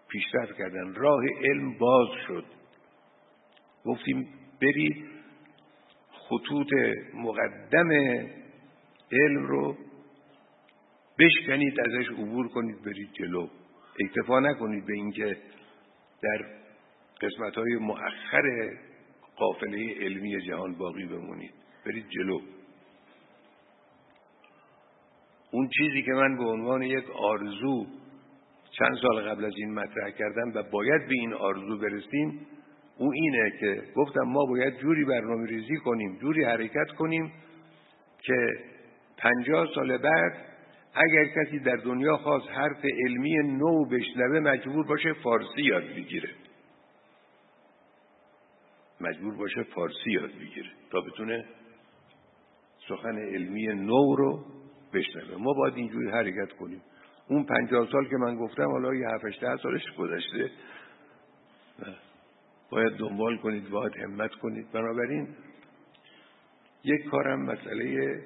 پیشرفت 0.09 0.59
کردن. 0.59 0.95
راه 0.95 1.23
علم 1.45 1.79
باز 1.79 2.09
شد. 2.27 2.45
گفتیم 3.85 4.29
برید 4.63 5.05
خطوط 6.11 6.69
مقدم 7.15 7.91
علم 9.13 9.47
رو 9.47 9.77
بشکنید 11.19 11.81
ازش 11.81 12.09
عبور 12.11 12.49
کنید 12.49 12.83
برید 12.83 13.13
جلو. 13.13 13.49
اکتفا 14.01 14.41
نکنید 14.41 14.87
به 14.87 14.93
اینکه 14.93 15.37
در 16.23 16.47
قسمت 17.21 17.55
های 17.55 17.77
مؤخر 17.77 18.71
قافله 19.37 19.95
علمی 20.01 20.41
جهان 20.41 20.75
باقی 20.75 21.05
بمونید. 21.05 21.55
برید 21.87 22.09
جلو. 22.09 22.41
اون 25.51 25.69
چیزی 25.79 26.03
که 26.03 26.13
من 26.13 26.37
به 26.37 26.45
عنوان 26.45 26.83
یک 26.83 27.11
آرزو 27.11 27.87
چند 28.79 28.97
سال 29.03 29.21
قبل 29.21 29.45
از 29.45 29.53
این 29.57 29.75
مطرح 29.75 30.11
کردم 30.11 30.53
و 30.55 30.63
باید 30.63 31.07
به 31.09 31.15
این 31.15 31.35
آرزو 31.35 31.79
برسیم 31.79 32.47
اون 32.99 33.15
اینه 33.15 33.53
که 33.61 33.83
گفتم 33.97 34.23
ما 34.23 34.45
باید 34.45 34.79
جوری 34.79 35.05
برنامه 35.05 35.47
ریزی 35.47 35.77
کنیم 35.77 36.19
جوری 36.21 36.45
حرکت 36.45 36.91
کنیم 36.99 37.33
که 38.23 38.49
پنجاه 39.19 39.69
سال 39.75 39.99
بعد 39.99 40.33
اگر 40.95 41.25
کسی 41.25 41.59
در 41.59 41.77
دنیا 41.77 42.17
خواست 42.17 42.49
حرف 42.49 42.85
علمی 42.85 43.35
نو 43.35 43.85
بشنوه 43.85 44.41
مجبور 44.41 44.87
باشه 44.87 45.13
فارسی 45.13 45.63
یاد 45.63 45.85
بگیره. 45.85 46.29
مجبور 49.09 49.35
باشه 49.35 49.63
فارسی 49.63 50.11
یاد 50.11 50.31
بگیره 50.31 50.71
تا 50.91 51.01
بتونه 51.01 51.45
سخن 52.89 53.19
علمی 53.19 53.67
نو 53.67 54.17
رو 54.17 54.45
بشنوه. 54.95 55.37
ما 55.39 55.53
باید 55.53 55.75
اینجوری 55.75 56.11
حرکت 56.11 56.53
کنیم. 56.53 56.83
اون 57.29 57.45
پنجاه 57.45 57.89
سال 57.93 58.09
که 58.09 58.17
من 58.17 58.37
گفتم 58.37 58.71
حالا 58.71 58.95
یه 58.95 59.07
هفت 59.15 59.63
سالش 59.63 59.83
گذشته. 59.99 60.51
باید 62.71 62.97
دنبال 62.99 63.37
کنید 63.37 63.71
باید 63.71 63.97
همت 63.97 64.35
کنید. 64.35 64.73
بنابراین 64.73 65.29
یک 66.85 67.05
کارم 67.11 67.43
مسئله 67.43 68.21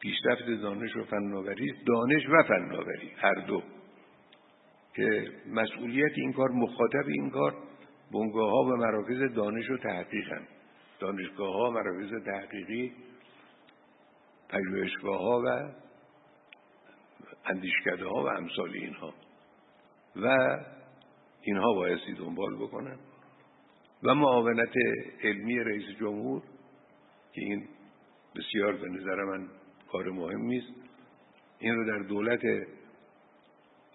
پیشرفت 0.00 0.62
دانش 0.62 0.96
و 0.96 1.04
فناوری 1.04 1.72
دانش 1.86 2.22
و 2.28 2.42
فناوری 2.42 3.10
هر 3.16 3.34
دو. 3.34 3.62
که 4.94 5.32
مسئولیت 5.46 6.12
این 6.16 6.32
کار 6.32 6.48
مخاطب 6.48 7.08
این 7.08 7.30
کار 7.30 7.54
بنگاه 8.12 8.50
ها 8.50 8.62
و 8.62 8.76
مراکز 8.76 9.34
دانش 9.34 9.70
و 9.70 9.76
تحقیق 9.76 10.32
هم. 10.32 10.46
دانشگاه 11.00 11.54
ها 11.54 11.70
مراکز 11.70 12.24
تحقیقی 12.24 12.92
پژوهشگاه 14.48 15.18
ها 15.20 15.42
و 15.44 15.70
اندیشکده 17.44 18.04
ها 18.04 18.24
و 18.24 18.28
امثال 18.28 18.70
اینها. 18.70 19.14
و 20.16 20.26
اینها 21.42 21.74
بایستی 21.74 22.12
دنبال 22.12 22.56
بکنن. 22.56 22.98
و 24.02 24.14
معاونت 24.14 24.74
علمی 25.22 25.58
رئیس 25.58 25.98
جمهور 26.00 26.42
که 27.32 27.40
این 27.40 27.68
بسیار 28.36 28.72
به 28.72 28.88
نظر 28.88 29.24
من 29.24 29.48
کار 29.92 30.10
مهمی 30.10 30.58
است 30.58 30.72
این 31.58 31.74
رو 31.74 31.86
در 31.86 32.08
دولت 32.08 32.40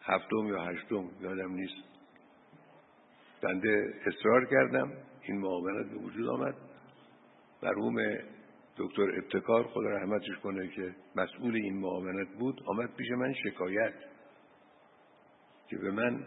هفتم 0.01 0.47
یا 0.47 0.63
هشتم 0.63 1.09
یادم 1.21 1.53
نیست. 1.53 1.94
بنده 3.45 3.93
اصرار 4.05 4.45
کردم. 4.45 4.91
این 5.21 5.37
معاونت 5.37 5.91
به 5.91 5.97
وجود 5.97 6.27
آمد. 6.27 6.55
مرحوم 7.63 7.95
دکتر 8.77 9.01
ابتکار 9.17 9.63
خدا 9.67 9.89
رحمتش 9.89 10.37
کنه 10.43 10.67
که 10.67 10.95
مسئول 11.15 11.55
این 11.55 11.77
معاونت 11.77 12.27
بود 12.39 12.61
آمد 12.65 12.95
پیش 12.95 13.11
من 13.11 13.33
شکایت 13.33 13.93
که 15.67 15.77
به 15.77 15.91
من 15.91 16.23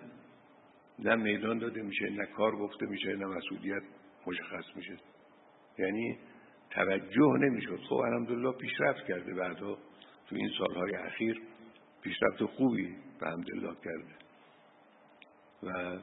نه 0.98 1.14
میدان 1.14 1.58
داده 1.58 1.82
میشه 1.82 2.10
نه 2.10 2.26
کار 2.26 2.56
گفته 2.56 2.86
میشه 2.86 3.16
نه 3.16 3.26
مسئولیت 3.26 3.82
مشخص 4.26 4.76
میشه. 4.76 4.96
یعنی 5.78 6.18
توجه 6.70 7.38
نمی‌شد. 7.40 7.80
خب 7.88 7.94
الحمدلله 7.94 8.52
پیشرفت 8.52 9.06
کرده. 9.06 9.34
بعدا 9.34 9.74
تو 10.28 10.36
این 10.36 10.50
سالهای 10.58 10.94
اخیر 10.94 11.42
پیشرفت 12.02 12.44
خوبی 12.44 12.96
به 13.20 13.26
حمدالله 13.26 13.76
کرده. 13.84 14.14
و 15.62 15.98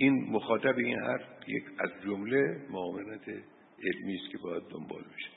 این 0.00 0.30
مخاطب 0.30 0.78
این 0.78 0.98
حرف 0.98 1.22
یک 1.48 1.64
از 1.78 1.90
جمله 2.04 2.66
معاونت 2.70 3.28
علمی 3.28 4.14
است 4.14 4.32
که 4.32 4.38
باید 4.38 4.62
دنبال 4.62 5.02
بشه. 5.02 5.30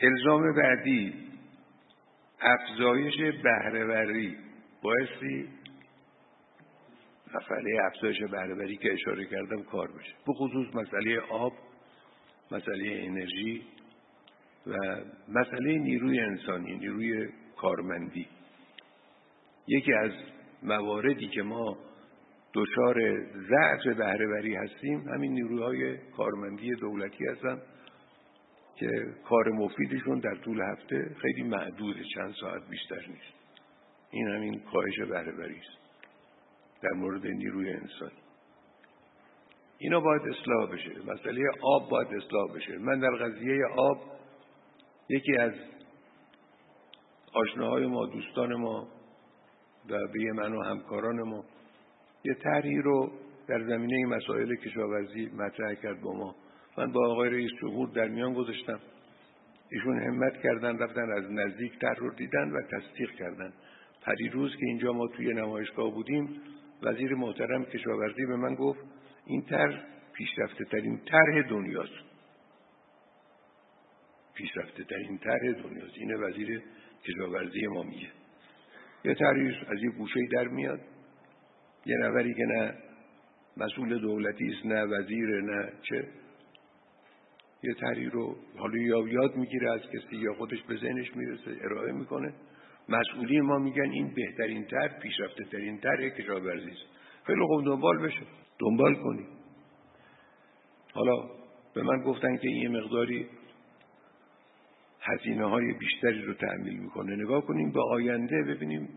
الزام 0.00 0.54
بعدی 0.56 1.14
افزایش 2.40 3.14
بهرهوری. 3.42 4.36
بایستی 4.82 5.48
مسئله 7.34 7.84
افزایش 7.86 8.22
بهرهوری 8.30 8.76
که 8.76 8.92
اشاره 8.92 9.24
کردم 9.24 9.62
کار 9.62 9.88
بشه. 9.92 10.14
به 10.26 10.32
خصوص 10.32 10.74
مسئله 10.74 11.20
آب 11.20 11.52
مسئله 12.50 13.00
انرژی 13.04 13.62
و 14.66 14.74
مسئله 15.28 15.78
نیروی 15.78 16.20
انسانی 16.20 16.76
نیروی 16.76 17.28
کارمندی. 17.56 18.26
یکی 19.68 19.92
از 19.92 20.12
مواردی 20.62 21.28
که 21.28 21.42
ما 21.42 21.78
دچار 22.56 23.24
ضعف 23.48 23.96
بهرهوری 23.96 24.54
هستیم. 24.54 25.08
همین 25.08 25.32
نیروهای 25.32 25.96
کارمندی 26.16 26.74
دولتی 26.74 27.24
هستن 27.26 27.62
که 28.76 28.88
کار 29.28 29.48
مفیدشون 29.48 30.18
در 30.18 30.34
طول 30.34 30.60
هفته 30.60 31.16
خیلی 31.22 31.42
معدوده 31.42 32.00
چند 32.14 32.34
ساعت 32.40 32.62
بیشتر 32.70 33.06
نیست. 33.08 33.36
این 34.10 34.28
همین 34.28 34.60
کاهش 34.72 35.00
بهرهوری 35.00 35.58
است 35.58 35.78
در 36.82 36.92
مورد 36.96 37.26
نیروی 37.26 37.70
انسانی 37.70 38.22
اینا 39.78 40.00
باید 40.00 40.22
اصلاح 40.22 40.72
بشه. 40.72 40.90
مسئله 41.06 41.42
آب 41.62 41.90
باید 41.90 42.08
اصلاح 42.08 42.54
بشه. 42.54 42.78
من 42.78 42.98
در 42.98 43.10
قضیه 43.10 43.66
آب 43.76 43.98
یکی 45.08 45.36
از 45.40 45.52
آشناهای 47.32 47.86
ما 47.86 48.06
دوستان 48.06 48.54
ما 48.54 48.88
و 49.88 49.98
به 50.06 50.32
من 50.34 50.52
و 50.52 50.62
همکاران 50.62 51.22
ما 51.22 51.44
یه 52.26 52.34
طرحی 52.34 52.78
رو 52.78 53.12
در 53.48 53.64
زمینه 53.64 54.06
مسائل 54.06 54.54
کشاورزی 54.54 55.26
مطرح 55.26 55.74
کرد 55.74 56.00
با 56.00 56.12
ما. 56.12 56.36
من 56.78 56.92
با 56.92 57.10
آقای 57.10 57.30
رئیس 57.30 57.50
جمهور 57.60 57.88
در 57.88 58.08
میان 58.08 58.34
گذاشتم. 58.34 58.80
ایشون 59.70 59.98
همت 59.98 60.42
کردن 60.42 60.78
رفتن 60.78 61.12
از 61.12 61.32
نزدیک 61.32 61.78
طرح 61.78 61.98
رو 61.98 62.10
دیدن 62.14 62.50
و 62.50 62.62
تصدیق 62.62 63.10
کردن. 63.10 63.52
پریروز 64.02 64.56
که 64.56 64.66
اینجا 64.66 64.92
ما 64.92 65.06
توی 65.06 65.34
نمایشگاه 65.34 65.94
بودیم 65.94 66.40
وزیر 66.82 67.14
محترم 67.14 67.64
کشاورزی 67.64 68.26
به 68.26 68.36
من 68.36 68.54
گفت 68.54 68.80
این 69.26 69.42
طرح 69.42 69.84
پیشرفته 70.12 70.64
ترین 70.64 71.00
طرح 71.10 71.48
دنیاست. 71.48 72.06
پیشرفته 74.34 74.84
ترین 74.84 75.18
طرح 75.18 75.52
دنیاست. 75.62 75.94
این 75.98 76.14
وزیر 76.14 76.62
کشاورزی 77.04 77.66
ما 77.66 77.82
میگه. 77.82 78.08
یه 79.04 79.14
طرحی 79.14 79.48
از 79.48 79.82
یه 79.82 79.90
گوشه 79.90 80.20
در 80.32 80.48
میاد. 80.48 80.80
یه 81.86 81.96
نفری 81.96 82.34
که 82.34 82.44
نه 82.44 82.74
مسئول 83.56 83.98
دولتی 83.98 84.46
است 84.54 84.66
نه 84.66 84.84
وزیر 84.84 85.40
نه 85.40 85.72
چه. 85.82 86.08
یه 87.62 87.74
طرحی 87.74 88.06
رو 88.06 88.36
حالا 88.58 88.78
یا 88.78 89.08
یاد 89.08 89.36
می‌گیره 89.36 89.72
از 89.72 89.80
کسی 89.80 90.16
یا 90.16 90.34
خودش 90.34 90.62
به 90.62 90.76
ذهنش 90.76 91.16
می‌رسه 91.16 91.56
ارائه 91.64 91.92
می‌کنه. 91.92 92.34
مسئولین 92.88 93.40
ما 93.40 93.58
میگن 93.58 93.90
این 93.90 94.14
بهترین 94.14 94.64
طرح 94.64 94.98
پیشرفته 94.98 95.44
ترین 95.44 95.78
طرح 95.78 96.08
کشاورزی 96.08 96.70
است. 96.70 96.86
خیلی 97.24 97.40
خوب 97.46 97.64
دنبال 97.64 97.98
بشه. 98.06 98.22
دنبال 98.58 98.94
کنی. 98.94 99.26
حالا 100.92 101.16
به 101.74 101.82
من 101.82 102.02
گفتن 102.02 102.36
که 102.36 102.48
این 102.48 102.76
مقداری 102.76 103.26
هزینه 105.00 105.44
های 105.50 105.72
بیشتری 105.72 106.22
رو 106.22 106.34
تحمیل 106.34 106.78
می‌کنه. 106.78 107.16
نگاه 107.16 107.46
کنیم 107.46 107.72
به 107.72 107.80
آینده 107.90 108.42
ببینیم 108.42 108.88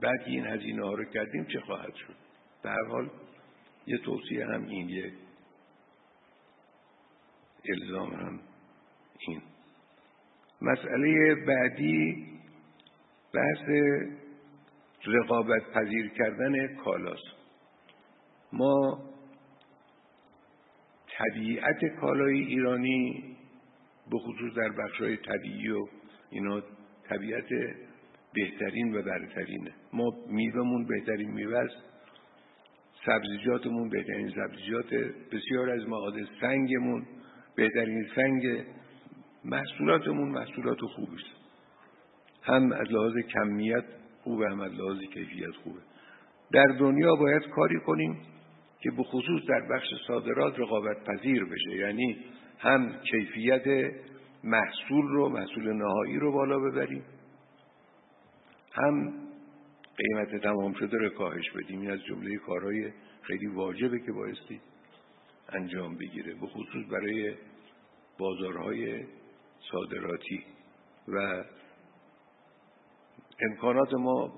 بعد 0.00 0.20
این 0.26 0.46
هزینه 0.46 0.84
ها 0.84 0.92
رو 0.92 1.04
کردیم 1.04 1.44
چه 1.44 1.60
خواهد 1.60 1.94
شد؟ 1.94 2.14
هر 2.64 2.84
حال 2.88 3.10
یه 3.86 3.98
توصیه 3.98 4.46
هم 4.46 4.64
این 4.64 4.88
یه 4.88 5.12
الزام 7.68 8.12
هم 8.12 8.40
این. 9.18 9.42
مسئله 10.62 11.34
بعدی 11.34 12.26
بحث 13.32 13.68
رقابت 15.06 15.62
پذیر 15.74 16.08
کردن 16.08 16.76
کالاست. 16.76 17.36
ما 18.52 19.04
طبیعت 21.18 21.84
کالای 22.00 22.38
ایرانی 22.38 23.36
به 24.10 24.18
خصوص 24.18 24.54
در 24.54 24.68
بخشای 24.68 25.16
طبیعی 25.16 25.70
و 25.70 25.86
اینا 26.30 26.62
طبیعت 27.08 27.48
بهترین 28.36 28.94
و 28.94 29.02
برترینه. 29.02 29.70
ما 29.92 30.10
میوهمون 30.28 30.86
بهترین 30.86 31.30
میوه 31.30 31.58
است. 31.58 31.76
سبزیجاتمون 33.06 33.88
بهترین 33.88 34.30
سبزیجات 34.30 34.86
بسیار 35.32 35.70
از 35.70 35.88
معادن 35.88 36.26
سنگمون 36.40 37.06
بهترین 37.56 38.06
سنگ 38.14 38.64
محصولاتمون 39.44 40.28
محصولات 40.28 40.80
خوبی 40.80 41.16
است. 41.16 41.36
هم 42.42 42.72
از 42.72 42.92
لحاظ 42.92 43.14
کمیت 43.16 43.84
خوبه 44.22 44.50
هم 44.50 44.60
از 44.60 44.72
لحاظ 44.72 44.98
کیفیت 44.98 45.54
خوبه. 45.64 45.80
در 46.52 46.66
دنیا 46.78 47.14
باید 47.14 47.42
کاری 47.42 47.80
کنیم 47.80 48.16
که 48.80 48.90
به 48.90 49.02
خصوص 49.02 49.42
در 49.48 49.60
بخش 49.74 49.86
صادرات 50.06 50.58
رقابت 50.58 51.04
پذیر 51.04 51.44
بشه. 51.44 51.76
یعنی 51.76 52.16
هم 52.58 52.92
کیفیت 53.10 53.92
محصول 54.44 55.06
رو 55.08 55.28
محصول 55.28 55.72
نهایی 55.72 56.18
رو 56.18 56.32
بالا 56.32 56.58
ببریم. 56.58 57.04
هم 58.76 59.12
قیمت 59.96 60.42
تمام 60.42 60.72
شده 60.72 60.98
رو 60.98 61.08
کاهش 61.08 61.50
بدیم. 61.50 61.80
این 61.80 61.90
از 61.90 62.00
جمله 62.04 62.36
کارهای 62.36 62.92
خیلی 63.22 63.46
واجبه 63.46 64.00
که 64.00 64.12
بایستی 64.12 64.60
انجام 65.48 65.96
بگیره 65.96 66.34
به 66.34 66.46
خصوص 66.46 66.86
برای 66.90 67.34
بازارهای 68.18 69.04
صادراتی. 69.72 70.44
و 71.08 71.44
امکانات 73.50 73.94
ما 73.94 74.34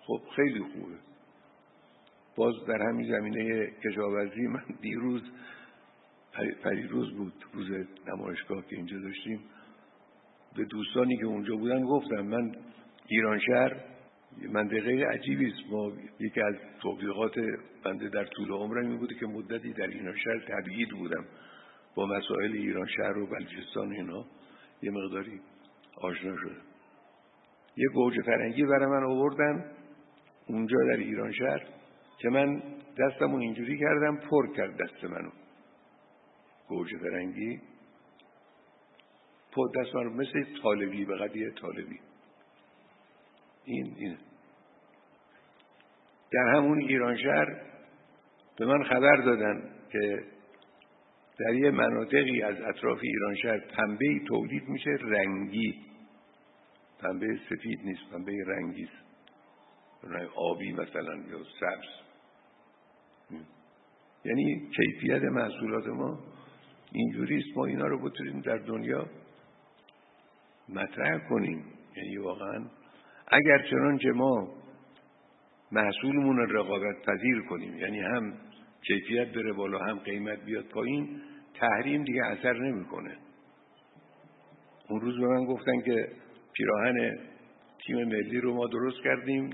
خب 0.00 0.20
خیلی 0.36 0.60
خوبه. 0.60 0.96
باز 2.36 2.54
در 2.68 2.82
همین 2.82 3.10
زمینه 3.10 3.70
کشاورزی 3.84 4.46
من 4.46 4.64
دیروز 4.80 5.22
پریروز 6.64 7.12
بود 7.12 7.32
روز 7.52 7.86
نمایشگاه 8.06 8.66
که 8.66 8.76
اینجا 8.76 8.98
داشتیم. 8.98 9.40
به 10.56 10.64
دوستانی 10.64 11.16
که 11.16 11.24
اونجا 11.24 11.56
بودن 11.56 11.82
گفتم 11.84 12.20
من 12.20 12.56
ایران 13.12 13.38
شهر 13.38 13.76
منطقه 14.52 15.06
عجیبی 15.06 15.46
است. 15.46 15.72
ما 15.72 15.92
یکی 16.20 16.40
از 16.40 16.54
توضیحات 16.82 17.34
بنده 17.84 18.08
در 18.08 18.24
طول 18.24 18.52
عمرم 18.52 18.86
این 18.86 18.98
بوده 18.98 19.14
که 19.14 19.26
مدتی 19.26 19.72
در 19.72 19.86
ایران 19.86 20.16
شهر 20.16 20.38
تبعید 20.38 20.88
بودم. 20.88 21.24
با 21.94 22.06
مسائل 22.06 22.52
ایران 22.52 22.86
شهر 22.86 23.18
و 23.18 23.26
بلوچستان 23.26 23.92
اینا 23.92 24.24
یه 24.82 24.90
مقداری 24.90 25.40
آشنا 25.96 26.36
شدم. 26.36 26.62
یه 27.76 27.88
گوجه 27.94 28.22
فرنگی 28.22 28.64
برای 28.64 28.86
من 28.86 29.04
آوردن 29.04 29.64
اونجا 30.46 30.76
در 30.76 30.96
ایران 30.96 31.32
شهر 31.32 31.66
که 32.18 32.28
من 32.28 32.62
دستمو 32.98 33.36
اینجوری 33.36 33.78
کردم 33.78 34.16
پر 34.16 34.52
کرد 34.52 34.76
دست 34.76 35.04
منو. 35.04 35.30
گوجه 36.68 36.98
فرنگی. 36.98 37.60
پر 39.52 39.68
دست 39.80 39.94
منو 39.94 40.10
مثل 40.10 40.44
طالبی 40.62 41.04
به 41.04 41.16
قدیه 41.16 41.50
طالبی. 41.50 42.00
این 43.64 43.94
اینه 43.96 44.18
در 46.32 46.56
همون 46.56 46.78
ایران 46.78 47.16
شهر 47.16 47.60
به 48.58 48.66
من 48.66 48.84
خبر 48.84 49.16
دادن 49.16 49.70
که 49.92 50.24
در 51.38 51.54
یه 51.54 51.70
مناطقی 51.70 52.42
از 52.42 52.60
اطراف 52.60 52.98
ایران 53.02 53.34
شهر 53.34 53.58
پنبه 53.58 54.20
تولید 54.28 54.68
میشه 54.68 54.90
رنگی. 54.90 55.74
پنبه 56.98 57.38
سفید 57.50 57.80
نیست 57.84 58.10
پنبه 58.12 58.32
رنگی 58.46 58.84
است. 58.84 59.02
آبی 60.36 60.72
مثلا 60.72 61.14
یا 61.14 61.38
سبز. 61.60 61.88
یعنی 64.24 64.68
کیفیت 64.76 65.22
محصولات 65.22 65.86
ما 65.86 66.18
اینجوری 66.92 67.38
است. 67.38 67.56
ما 67.56 67.66
اینا 67.66 67.86
رو 67.86 68.08
بتونیم 68.10 68.40
در 68.40 68.56
دنیا 68.56 69.06
مطرح 70.68 71.28
کنیم. 71.28 71.64
یعنی 71.96 72.16
واقعا 72.16 72.64
اگر 73.32 73.62
چنانچه 73.70 74.12
ما 74.12 74.48
محصولمون 75.72 76.36
رو 76.36 76.58
رقابت 76.58 77.02
پذیر 77.06 77.42
کنیم 77.48 77.76
یعنی 77.76 78.00
هم 78.00 78.32
کیفیت 78.82 79.32
بره 79.32 79.52
بالا 79.52 79.78
هم 79.78 79.98
قیمت 79.98 80.44
بیاد 80.44 80.64
پایین 80.64 81.20
تحریم 81.54 82.04
دیگه 82.04 82.24
اثر 82.26 82.52
نمی‌کنه. 82.52 83.16
اون 84.88 85.00
روز 85.00 85.18
به 85.18 85.26
من 85.26 85.44
گفتن 85.44 85.80
که 85.80 86.08
پیراهن 86.52 87.18
تیم 87.86 88.04
ملی 88.04 88.40
رو 88.40 88.54
ما 88.54 88.66
درست 88.66 89.02
کردیم 89.04 89.50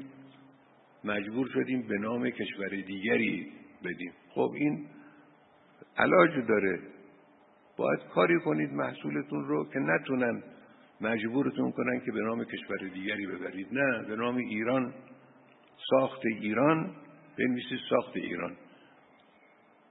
مجبور 1.04 1.48
شدیم 1.48 1.82
به 1.82 1.98
نام 1.98 2.30
کشور 2.30 2.68
دیگری 2.68 3.52
بدیم. 3.84 4.12
خب 4.28 4.50
این 4.54 4.86
علاج 5.96 6.46
داره. 6.48 6.80
باید 7.76 8.00
کاری 8.14 8.40
کنید 8.40 8.72
محصولتون 8.72 9.44
رو 9.44 9.64
که 9.64 9.78
نتونن 9.78 10.42
مجبورتون 11.00 11.72
کنن 11.72 12.00
که 12.00 12.12
به 12.12 12.20
نام 12.20 12.44
کشور 12.44 12.76
دیگری 12.94 13.26
ببرید. 13.26 13.68
نه 13.72 14.04
به 14.08 14.16
نام 14.16 14.36
ایران. 14.36 14.94
ساخت 15.90 16.20
ایران 16.26 16.94
بنویسید 17.38 17.78
ساخت 17.90 18.16
ایران. 18.16 18.56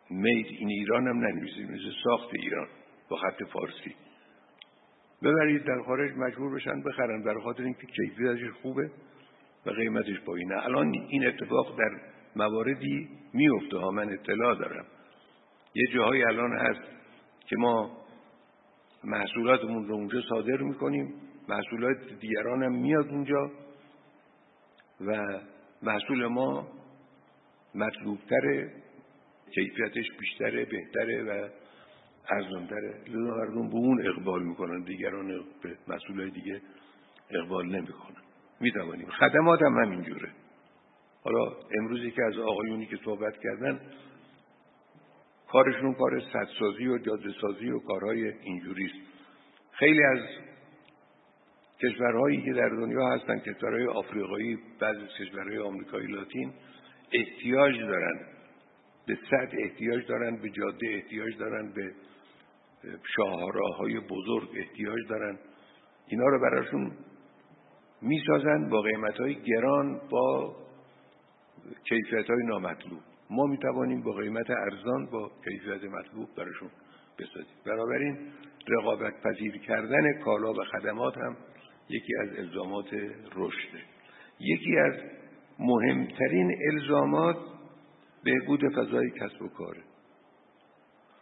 مید 0.10 0.46
این 0.46 0.70
ایران 0.70 1.08
هم 1.08 1.18
ننویسید 1.18 1.72
مثل 1.72 1.92
ساخت 2.04 2.30
ایران 2.34 2.68
با 3.10 3.18
خط 3.18 3.44
فارسی. 3.44 3.96
ببرید 5.24 5.64
در 5.64 5.82
خارج 5.86 6.12
مجبور 6.18 6.56
بشن 6.56 6.84
بخرن. 6.84 7.24
برای 7.24 7.44
خاطر 7.44 7.64
اینکه 7.64 7.88
کیفیتش 7.88 8.52
خوبه 8.62 8.92
و 9.66 9.70
قیمتش 9.70 10.20
پایینه. 10.20 10.66
الان 10.66 10.94
این 11.10 11.28
اتفاق 11.28 11.78
در 11.80 12.02
مواردی 12.36 13.10
میفته 13.34 13.78
ها. 13.78 13.92
من 13.92 14.10
اطلاع 14.10 14.56
دارم. 14.56 14.86
یه 15.76 15.84
جاهایی 15.94 16.24
الان 16.24 16.58
هست 16.58 16.82
که 17.48 17.56
ما 17.56 18.07
محصولاتمون 19.08 19.88
رو 19.88 19.96
اونجا 19.96 20.22
صادر 20.30 20.58
می‌کنیم. 20.58 21.14
محصولات 21.50 21.98
دیگران 22.20 22.64
هم 22.64 22.76
میاد 22.76 23.08
اونجا 23.08 23.52
و 25.02 25.40
محصول 25.82 26.28
ما 26.28 26.68
مطلوبتره 27.76 28.72
کیفیتش 29.56 30.06
بیشتره 30.20 30.66
بهتره 30.66 31.24
و 31.24 31.50
ارزانتره. 32.30 33.02
لذا 33.08 33.36
مردم 33.36 33.70
به 33.70 33.76
اون 33.76 34.08
اقبال 34.08 34.44
می‌کنن 34.44 34.84
دیگران 34.84 35.28
به 35.64 35.78
محصول 35.88 36.30
دیگه 36.30 36.62
اقبال 37.30 37.66
نمی‌کنن. 37.66 38.22
می‌توانیم. 38.60 39.10
خدمات 39.10 39.62
هم 39.62 39.78
همینجوره. 39.78 40.30
حالا 41.24 41.56
امروزی 41.80 42.12
که 42.12 42.24
از 42.24 42.38
آقایونی 42.38 42.86
که 42.86 42.98
صحبت 43.06 43.34
کردن 43.44 43.82
کارشون 45.52 45.94
کار 45.94 46.20
سدسازی 46.20 46.88
و 46.88 46.98
جاده 46.98 47.30
و 47.72 47.80
کارهای 47.80 48.34
اینجوریست 48.42 48.96
خیلی 49.72 50.04
از 50.04 50.20
کشورهایی 51.84 52.42
که 52.42 52.54
در 52.54 52.70
دنیا 52.70 53.10
هستن 53.10 53.40
کشورهای 53.40 53.88
آفریقایی 53.88 54.58
بعضی 54.80 55.08
کشورهای 55.20 55.58
آمریکایی 55.58 56.08
لاتین 56.08 56.54
احتیاج 57.12 57.80
دارن 57.80 58.20
به 59.08 59.18
صد 59.30 59.50
احتیاج 59.58 60.08
دارن 60.08 60.36
به 60.36 60.50
جاده 60.50 60.88
احتیاج 60.88 61.38
دارن 61.38 61.74
به 61.74 61.92
شاهراه 63.16 63.78
بزرگ 64.10 64.50
احتیاج 64.56 65.00
دارن. 65.10 65.40
اینا 66.08 66.26
رو 66.26 66.40
براشون 66.42 66.92
می‌سازن 68.02 68.70
با 68.70 68.82
قیمت 68.82 69.20
های 69.20 69.36
گران 69.36 70.02
با 70.10 70.56
کیفیت 71.90 72.30
های 72.30 72.46
نامطلوب. 72.46 73.02
ما 73.30 73.46
می‌توانیم 73.46 74.02
با 74.02 74.12
قیمت 74.12 74.50
ارزان 74.50 75.06
با 75.06 75.32
کیفیت 75.44 75.84
مطلوب 75.84 76.30
براشون 76.38 76.70
بسازیم. 77.20 77.56
بنابراین 77.66 78.18
رقابت 78.68 79.14
پذیر 79.22 79.58
کردن 79.58 80.20
کالا 80.24 80.54
و 80.54 80.64
خدمات 80.64 81.18
هم 81.18 81.38
یکی 81.90 82.16
از 82.22 82.30
الزامات 82.38 82.94
رشده. 83.36 83.82
یکی 84.40 84.78
از 84.78 84.94
مهمترین 85.60 86.56
الزامات 86.72 87.38
بهبود 88.24 88.62
فضای 88.76 89.12
کسب 89.12 89.42
و 89.42 89.48
کاره. 89.48 89.82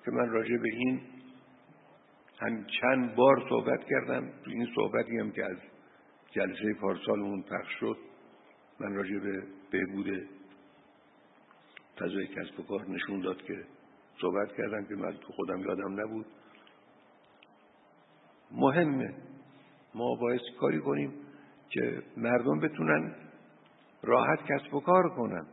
که 0.06 0.12
من 0.12 0.30
راجع 0.30 0.58
به 0.58 0.70
این 0.70 1.02
هم 2.40 2.66
چند 2.82 3.16
بار 3.16 3.46
صحبت 3.50 3.84
کردم. 3.90 4.30
تو 4.46 4.52
این 4.52 4.68
صحبتی 4.76 5.18
هم 5.18 5.32
که 5.32 5.46
از 5.46 5.58
جلسه 6.32 6.74
پارسالمون 6.82 7.42
پخش 7.42 7.80
شد 7.80 7.98
من 8.80 8.94
راجع 8.94 9.20
به 9.20 9.44
بهبود 9.72 10.35
فضای 12.00 12.28
کسب 12.28 12.60
و 12.60 12.64
کار 12.64 12.90
نشون 12.90 13.20
داد 13.20 13.42
که 13.42 13.64
صحبت 14.22 14.56
کردم 14.58 14.86
که 14.86 14.96
من 14.96 15.12
تو 15.12 15.34
خودم 15.34 15.60
یادم 15.60 16.02
نبود. 16.02 16.26
مهمه. 18.52 19.14
ما 19.96 20.16
باید 20.16 20.42
کاری 20.60 20.80
کنیم 20.80 21.14
که 21.70 22.04
مردم 22.18 22.60
بتونن 22.60 23.16
راحت 24.04 24.40
کسب 24.46 24.74
و 24.74 24.80
کار 24.80 25.10
کنن. 25.10 25.46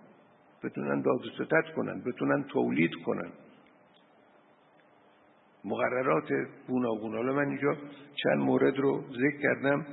بتونن 0.64 1.00
داد 1.00 1.26
و 1.26 1.30
ستت 1.30 1.74
کنن. 1.76 2.02
بتونن 2.06 2.44
تولید 2.44 2.90
کنن. 3.06 3.32
مقررات 5.64 6.28
گوناگون. 6.68 7.14
حالا 7.14 7.32
من 7.32 7.48
اینجا 7.48 7.76
چند 8.14 8.38
مورد 8.38 8.78
رو 8.78 9.04
ذکر 9.10 9.42
کردم. 9.42 9.86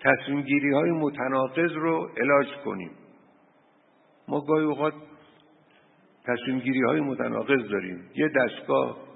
تصمیم 0.00 0.42
گیری 0.42 0.72
های 0.72 0.90
متناقض 0.90 1.72
رو 1.72 2.10
علاج 2.16 2.46
کنیم. 2.64 2.90
ما 4.28 4.40
گاهی 4.40 4.64
اوقات 4.64 4.94
تصمیم 6.26 6.58
گیری 6.58 6.82
های 6.82 7.00
متناقض 7.00 7.68
داریم. 7.70 8.10
یه 8.14 8.28
دستگاه 8.28 9.06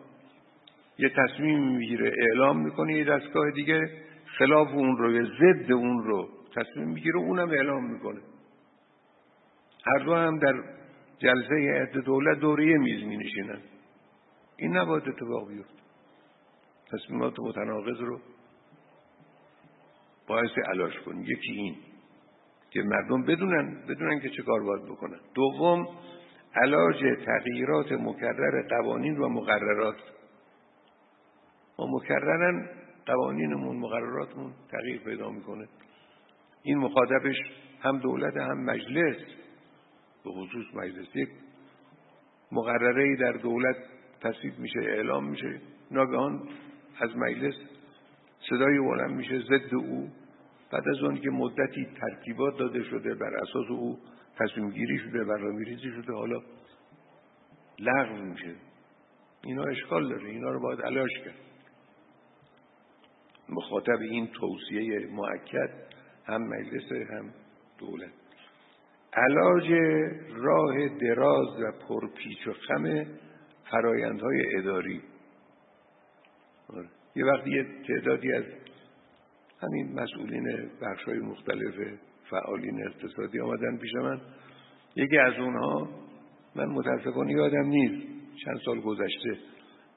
یه 0.98 1.08
تصمیم 1.08 1.76
می‌گیره 1.76 2.12
اعلام 2.18 2.64
می‌کنه 2.64 2.92
یه 2.92 3.04
دستگاه 3.04 3.50
دیگه 3.50 3.90
خلاف 4.38 4.68
اون 4.68 4.96
رو 4.96 5.12
یا 5.12 5.24
ضد 5.24 5.72
اون 5.72 6.04
رو 6.04 6.28
تصمیم 6.56 6.88
می‌گیره 6.88 7.18
اونم 7.18 7.50
اعلام 7.50 7.92
می‌کنه. 7.92 8.20
هر 9.86 10.04
دو 10.04 10.14
هم 10.14 10.38
در 10.38 10.54
جلسه 11.18 11.54
هیئت 11.54 11.92
دولت 11.92 12.38
دوره 12.38 12.78
میز 12.78 13.04
می 13.04 13.16
نشینن 13.16 13.60
این 14.56 14.76
نباید 14.76 15.08
اتفاق 15.08 15.48
بیفته. 15.48 15.80
تصمیمات 16.92 17.40
متناقض 17.40 18.00
رو 18.00 18.20
باعث 20.26 20.50
علاج 20.68 20.98
کن 20.98 21.18
یکی 21.18 21.52
این 21.52 21.76
که 22.70 22.82
مردم 22.82 23.22
بدونن 23.22 23.82
بدونن 23.88 24.20
که 24.20 24.28
چه 24.28 24.42
کار 24.42 24.62
باید 24.62 24.84
بکنن. 24.84 25.20
دوم 25.34 25.88
علاج 26.54 27.24
تغییرات 27.26 27.92
مکرر 27.92 28.62
قوانین 28.68 29.18
و 29.18 29.28
مقررات. 29.28 29.96
ما 31.78 31.86
مکررن 31.86 32.68
قوانینمون 33.06 33.76
مقرراتمون 33.76 34.52
تغییر 34.70 35.00
پیدا 35.04 35.30
می‌کنه. 35.30 35.68
این 36.62 36.78
مخاطبش 36.78 37.36
هم 37.80 37.98
دولت 37.98 38.36
هم 38.36 38.64
مجلس 38.64 39.16
به 40.24 40.30
خصوص 40.30 40.74
مجلس 40.74 41.16
یک 41.16 41.28
مقرره 42.52 43.16
در 43.16 43.32
دولت 43.32 43.76
تصویب 44.20 44.58
میشه 44.58 44.80
اعلام 44.80 45.30
میشه. 45.30 45.60
ناگهان 45.90 46.48
از 47.00 47.16
مجلس 47.16 47.54
صدای 48.50 48.78
بلند 48.78 49.10
میشه 49.10 49.38
ضد 49.38 49.74
او. 49.74 50.08
بعد 50.72 50.88
از 50.88 51.02
اون 51.02 51.16
که 51.16 51.30
مدتی 51.30 51.86
ترتیبات 52.00 52.58
داده 52.58 52.84
شده 52.84 53.14
بر 53.14 53.34
اساس 53.34 53.66
او 53.70 53.98
تصمیم 54.40 54.70
گیری 54.70 54.98
شده 54.98 55.24
برنامه‌ریزی 55.24 55.90
شده 55.90 56.12
حالا 56.12 56.40
لغو 57.78 58.24
میشه. 58.24 58.54
اینا 59.44 59.62
اشکال 59.62 60.08
داره. 60.08 60.28
اینا 60.28 60.50
رو 60.50 60.60
باید 60.60 60.80
علاج 60.80 61.10
کرد. 61.24 61.34
مخاطب 63.48 63.98
این 64.00 64.26
توصیه 64.26 65.06
معکد 65.06 65.70
هم 66.26 66.42
مجلس 66.42 67.10
هم 67.10 67.34
دولت. 67.78 68.12
علاج 69.12 69.72
راه 70.30 70.88
دراز 70.88 71.60
و 71.60 71.72
پرپیچ 71.88 72.46
و 72.46 72.52
خم 72.52 73.04
فرایندهای 73.70 74.56
اداری. 74.58 75.02
یه 77.16 77.24
وقتی 77.24 77.50
یه 77.50 77.66
تعدادی 77.88 78.32
از 78.32 78.44
همین 79.62 80.00
مسئولین 80.00 80.70
بخش 80.82 81.04
های 81.04 81.18
مختلف 81.18 81.98
فعالین 82.30 82.86
اقتصادی 82.86 83.40
آمدن 83.40 83.76
پیش 83.76 83.94
من. 83.94 84.20
یکی 84.96 85.18
از 85.18 85.34
اونها 85.38 85.88
من 86.56 86.66
متاسفانه 86.66 87.32
یادم 87.32 87.66
نیست 87.66 88.06
چند 88.44 88.58
سال 88.64 88.80
گذشته 88.80 89.38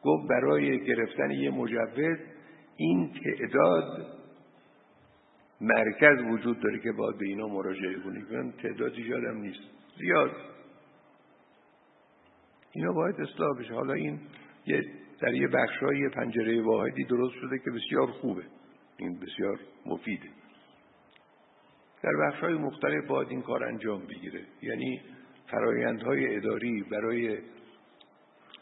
گفت 0.03 0.29
برای 0.29 0.85
گرفتن 0.85 1.31
یه 1.31 1.51
مجوز 1.51 2.17
این 2.77 3.11
تعداد 3.23 4.07
مرکز 5.61 6.23
وجود 6.31 6.59
داره 6.59 6.79
که 6.79 6.91
باید 6.91 7.17
به 7.17 7.25
اینا 7.25 7.47
مراجعه 7.47 7.99
کنید. 7.99 8.33
من 8.33 8.51
تعدادی 8.51 9.01
یادم 9.01 9.37
نیست. 9.37 9.61
زیاد. 9.97 10.31
اینا 12.71 12.93
باید 12.93 13.15
اصلاح 13.21 13.59
بشه. 13.59 13.73
حالا 13.73 13.93
این 13.93 14.19
یه 14.65 14.83
در 15.21 15.33
یه 15.33 15.47
بخشای 15.47 16.09
پنجره 16.09 16.61
واحدی 16.61 17.03
درست 17.03 17.33
شده 17.33 17.59
که 17.59 17.71
بسیار 17.71 18.07
خوبه. 18.07 18.43
این 18.97 19.19
بسیار 19.19 19.59
مفیده. 19.85 20.29
در 22.03 22.11
بخشای 22.27 22.53
مختلف 22.53 23.07
باید 23.07 23.29
این 23.29 23.41
کار 23.41 23.63
انجام 23.63 24.01
بگیره. 24.05 24.41
یعنی 24.61 25.01
فرایندهای 25.51 26.35
اداری 26.35 26.83
برای 26.91 27.37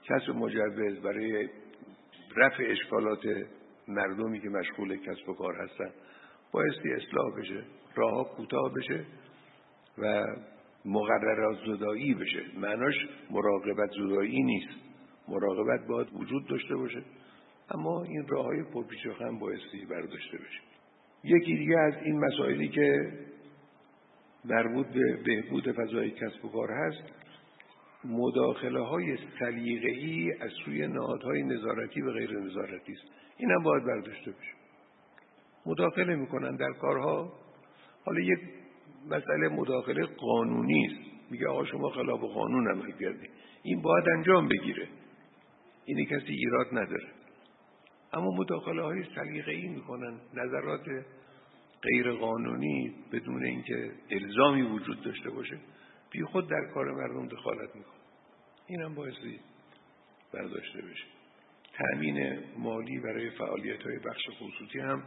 کسب 0.03 0.29
مجوز 0.29 1.01
برای 1.01 1.49
رفع 2.37 2.63
اشکالات 2.67 3.19
مردمی 3.87 4.41
که 4.41 4.49
مشغول 4.49 4.97
کسب 4.97 5.29
و 5.29 5.33
کار 5.33 5.55
هستن 5.55 5.89
بایستی 6.51 6.93
اصلاح 6.93 7.39
بشه 7.39 7.63
راه 7.95 8.35
کوتاه 8.35 8.73
بشه 8.73 9.05
و 9.97 10.25
مقررات 10.85 11.57
زدایی 11.67 12.13
بشه. 12.13 12.43
معناش 12.57 12.95
مراقبت 13.29 13.89
زدایی 13.89 14.43
نیست. 14.43 14.79
مراقبت 15.27 15.87
باید 15.87 16.07
وجود 16.13 16.47
داشته 16.47 16.75
باشه. 16.75 17.03
اما 17.71 18.03
این 18.03 18.27
راه 18.27 18.45
های 18.45 18.63
پرپیچ 18.63 19.05
و 19.05 19.13
خم 19.13 19.39
بایستی 19.39 19.85
برداشته 19.85 20.37
بشه. 20.37 20.70
یکی 21.23 21.57
دیگه 21.57 21.79
از 21.79 21.93
این 22.03 22.19
مسائلی 22.19 22.67
که 22.67 23.11
مربوط 24.45 24.87
به 24.87 25.17
بهبود 25.25 25.71
فضای 25.71 26.11
کسب 26.11 26.45
و 26.45 26.49
کار 26.49 26.71
هست 26.71 27.03
مداخله 28.05 28.79
های 28.79 29.17
سلیقه 29.39 29.89
ای 29.89 30.31
از 30.41 30.51
سوی 30.65 30.87
نهادهای 30.87 31.43
نظارتی 31.43 32.01
و 32.01 32.11
غیر 32.11 32.39
نظارتی 32.39 32.91
است. 32.91 33.03
این 33.37 33.51
هم 33.51 33.63
باید 33.63 33.83
برداشته 33.85 34.31
بشه. 34.31 34.51
مداخله 35.65 36.15
می‌کنن 36.15 36.55
در 36.55 36.71
کارها. 36.71 37.33
حالا 38.05 38.19
یک 38.19 38.39
مسئله 39.09 39.47
مداخله 39.49 40.05
قانونی 40.05 40.85
است. 40.85 41.31
میگه 41.31 41.47
آقا 41.47 41.65
شما 41.65 41.89
خلاف 41.89 42.19
قانون 42.19 42.71
عمل 42.71 42.91
کردی 42.91 43.27
این 43.63 43.81
باید 43.81 44.09
انجام 44.09 44.47
بگیره. 44.47 44.87
اینی 45.85 46.05
کسی 46.05 46.33
ایراد 46.33 46.67
نداره. 46.71 47.07
اما 48.13 48.31
مداخله 48.31 48.81
های 48.81 49.03
سلیقه 49.15 49.51
ای 49.51 49.67
می‌کنن. 49.67 50.19
نظرات 50.33 50.85
غیر 51.81 52.11
قانونی 52.11 52.95
بدون 53.11 53.43
اینکه 53.43 53.91
الزامی 54.09 54.61
وجود 54.61 55.01
داشته 55.01 55.29
باشه 55.29 55.57
بی 56.11 56.23
خود 56.23 56.49
در 56.49 56.65
کار 56.73 56.91
مردم 56.91 57.27
دخالت 57.27 57.75
می‌کنه. 57.75 58.01
اینم 58.67 58.95
بایستی 58.95 59.39
برداشته 60.33 60.81
بشه. 60.81 61.05
تأمین 61.73 62.39
مالی 62.57 62.99
برای 62.99 63.29
فعالیت 63.29 63.81
های 63.81 63.99
بخش 63.99 64.21
خصوصی 64.39 64.79
هم 64.79 65.03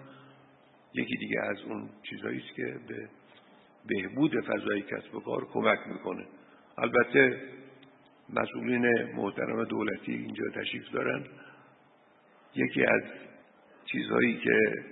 یکی 0.95 1.17
دیگه 1.17 1.41
از 1.41 1.61
اون 1.61 1.89
چیزهایی 2.11 2.39
است 2.39 2.55
که 2.57 2.81
به 2.89 3.09
بهبود 3.87 4.45
فضای 4.45 4.83
کسب 4.83 5.15
و 5.15 5.21
کار 5.21 5.47
کمک 5.53 5.79
می‌کنه. 5.87 6.27
البته 6.79 7.41
مسئولین 8.31 9.13
محترم 9.13 9.65
دولتی 9.65 10.13
اینجا 10.13 10.45
تشریف 10.55 10.91
دارن. 10.93 11.25
یکی 12.57 12.85
از 12.85 13.03
چیزهایی 13.85 14.41
که 14.41 14.85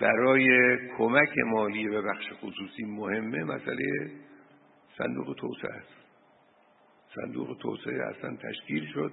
برای 0.00 0.76
کمک 0.98 1.38
مالی 1.38 1.88
به 1.88 2.02
بخش 2.02 2.32
خصوصی 2.32 2.84
مهمه 2.84 3.44
مسئله 3.44 4.10
صندوق 4.98 5.36
توسعه 5.38 5.72
است. 5.72 6.00
صندوق 7.14 7.56
توسعه 7.62 8.06
اصلا 8.06 8.36
تشکیل 8.36 8.86
شد 8.92 9.12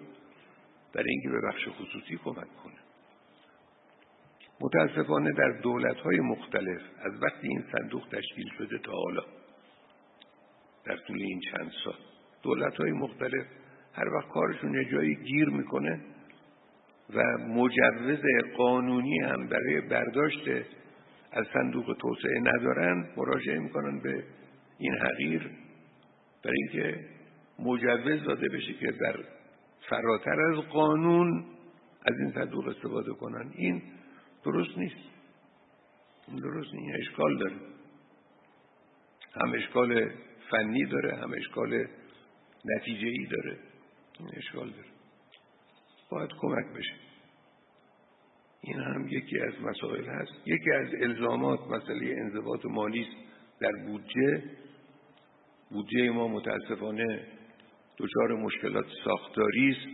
برای 0.93 1.09
اینکه 1.09 1.29
به 1.29 1.41
بخش 1.47 1.67
خصوصی 1.67 2.17
کمک 2.23 2.47
کنه. 2.63 2.77
متاسفانه 4.61 5.31
در 5.31 5.49
دولت 5.49 5.97
های 5.97 6.19
مختلف 6.19 6.81
از 6.99 7.23
وقتی 7.23 7.47
این 7.47 7.63
صندوق 7.71 8.07
تشکیل 8.11 8.49
شده 8.57 8.77
تا 8.77 8.91
حالا 8.91 9.23
در 10.85 10.97
طول 10.97 11.21
این 11.21 11.39
چند 11.39 11.71
سال 11.83 11.95
دولت 12.43 12.75
های 12.75 12.91
مختلف 12.91 13.45
هر 13.93 14.09
وقت 14.09 14.29
کارشون 14.29 14.73
یه 14.73 14.85
جایی 14.91 15.15
گیر 15.15 15.49
می‌کنه 15.49 16.01
و 17.09 17.37
مجوز 17.37 18.19
قانونی 18.57 19.19
هم 19.19 19.47
برای 19.47 19.81
برداشت 19.81 20.47
از 21.31 21.45
صندوق 21.53 21.97
توسعه 21.99 22.39
ندارن 22.39 23.09
مراجعه 23.17 23.59
می‌کنن 23.59 23.99
به 23.99 24.23
این 24.79 24.93
حقیر 24.93 25.51
برای 26.43 26.57
اینکه 26.61 27.05
مجوز 27.59 28.23
داده 28.23 28.49
بشه 28.49 28.73
که 28.73 28.91
در 28.91 29.15
فراتر 29.89 30.41
از 30.41 30.57
قانون 30.57 31.45
از 32.05 32.19
این 32.19 32.31
صندوق 32.31 32.67
استفاده 32.67 33.13
کنن. 33.13 33.51
این 33.55 33.81
درست 34.43 34.77
نیست. 34.77 34.95
این 36.27 36.37
درست 36.37 36.73
نیست. 36.73 36.87
این 36.87 36.95
اشکال 36.95 37.37
داره. 37.37 37.55
هم 39.41 39.53
اشکال 39.53 40.11
فنی 40.51 40.85
داره 40.85 41.15
هم 41.15 41.33
اشکال 41.33 41.87
نتیجه 42.65 43.07
ای 43.07 43.25
داره. 43.25 43.57
این 44.19 44.29
اشکال 44.37 44.69
داره. 44.69 44.96
باید 46.09 46.29
کمک 46.39 46.65
بشه. 46.77 46.93
این 48.61 48.79
هم 48.79 49.07
یکی 49.07 49.39
از 49.39 49.61
مسائل 49.61 50.05
هست. 50.05 50.31
یکی 50.45 50.71
از 50.71 50.87
الزامات 51.01 51.59
مسئله 51.67 52.15
انضباط 52.17 52.65
مالی 52.65 53.07
در 53.59 53.71
بودجه 53.71 54.43
بودجه 55.69 56.09
ما 56.09 56.27
متاسفانه 56.27 57.27
دچار 57.97 58.35
مشکلات 58.35 58.85
ساختاری 59.03 59.69
است. 59.69 59.87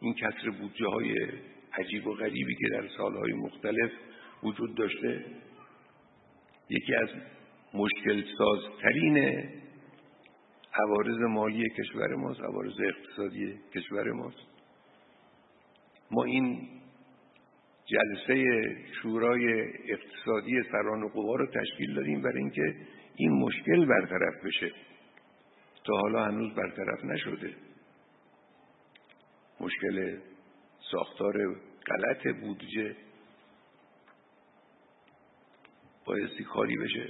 این 0.00 0.14
کسر 0.14 0.50
بودجه 0.50 0.86
های 0.86 1.14
عجیب 1.72 2.06
و 2.06 2.14
غریبی 2.14 2.54
که 2.54 2.68
در 2.72 2.88
سالهای 2.96 3.32
مختلف 3.32 3.90
وجود 4.42 4.76
داشته 4.76 5.24
یکی 6.70 6.94
از 6.94 7.08
مشکل 7.74 8.22
سازترین 8.38 9.18
عوارض 10.74 11.18
مالی 11.20 11.64
کشور 11.78 12.14
ماست 12.14 12.40
عوارض 12.40 12.80
اقتصادی 12.80 13.54
کشور 13.74 14.12
ماست. 14.12 14.55
ما 16.10 16.24
این 16.24 16.68
جلسه 17.86 18.44
شورای 19.02 19.60
اقتصادی 19.92 20.62
سران 20.72 21.08
قوا 21.08 21.36
رو 21.36 21.46
تشکیل 21.46 21.94
دادیم 21.94 22.22
برای 22.22 22.38
اینکه 22.38 22.76
این 23.16 23.32
مشکل 23.32 23.86
برطرف 23.86 24.44
بشه. 24.44 24.72
تا 25.84 25.96
حالا 25.96 26.24
هنوز 26.24 26.54
برطرف 26.54 27.04
نشده. 27.04 27.54
مشکل 29.60 30.18
ساختار 30.90 31.56
غلط 31.86 32.36
بودجه 32.40 32.96
بایستی 36.04 36.44
کاری 36.44 36.76
بشه. 36.76 37.08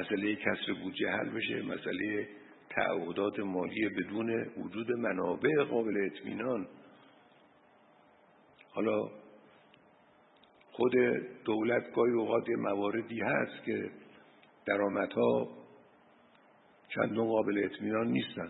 مسئله 0.00 0.36
کسر 0.36 0.72
بودجه 0.82 1.10
حل 1.10 1.28
بشه. 1.28 1.62
مسئله 1.62 2.28
تعهدات 2.70 3.40
مالی 3.40 3.88
بدون 3.88 4.46
وجود 4.56 4.92
منابع 4.92 5.64
قابل 5.64 6.06
اطمینان. 6.06 6.68
حالا 8.76 9.08
خود 10.72 10.92
دولت 11.44 11.92
گاهی 11.94 12.12
اوقات 12.12 12.48
مواردی 12.48 13.20
هست 13.20 13.64
که 13.64 13.90
درآمدها 14.66 15.48
چندان 16.88 17.26
قابل 17.26 17.64
اطمینان 17.64 18.06
نیستن. 18.06 18.48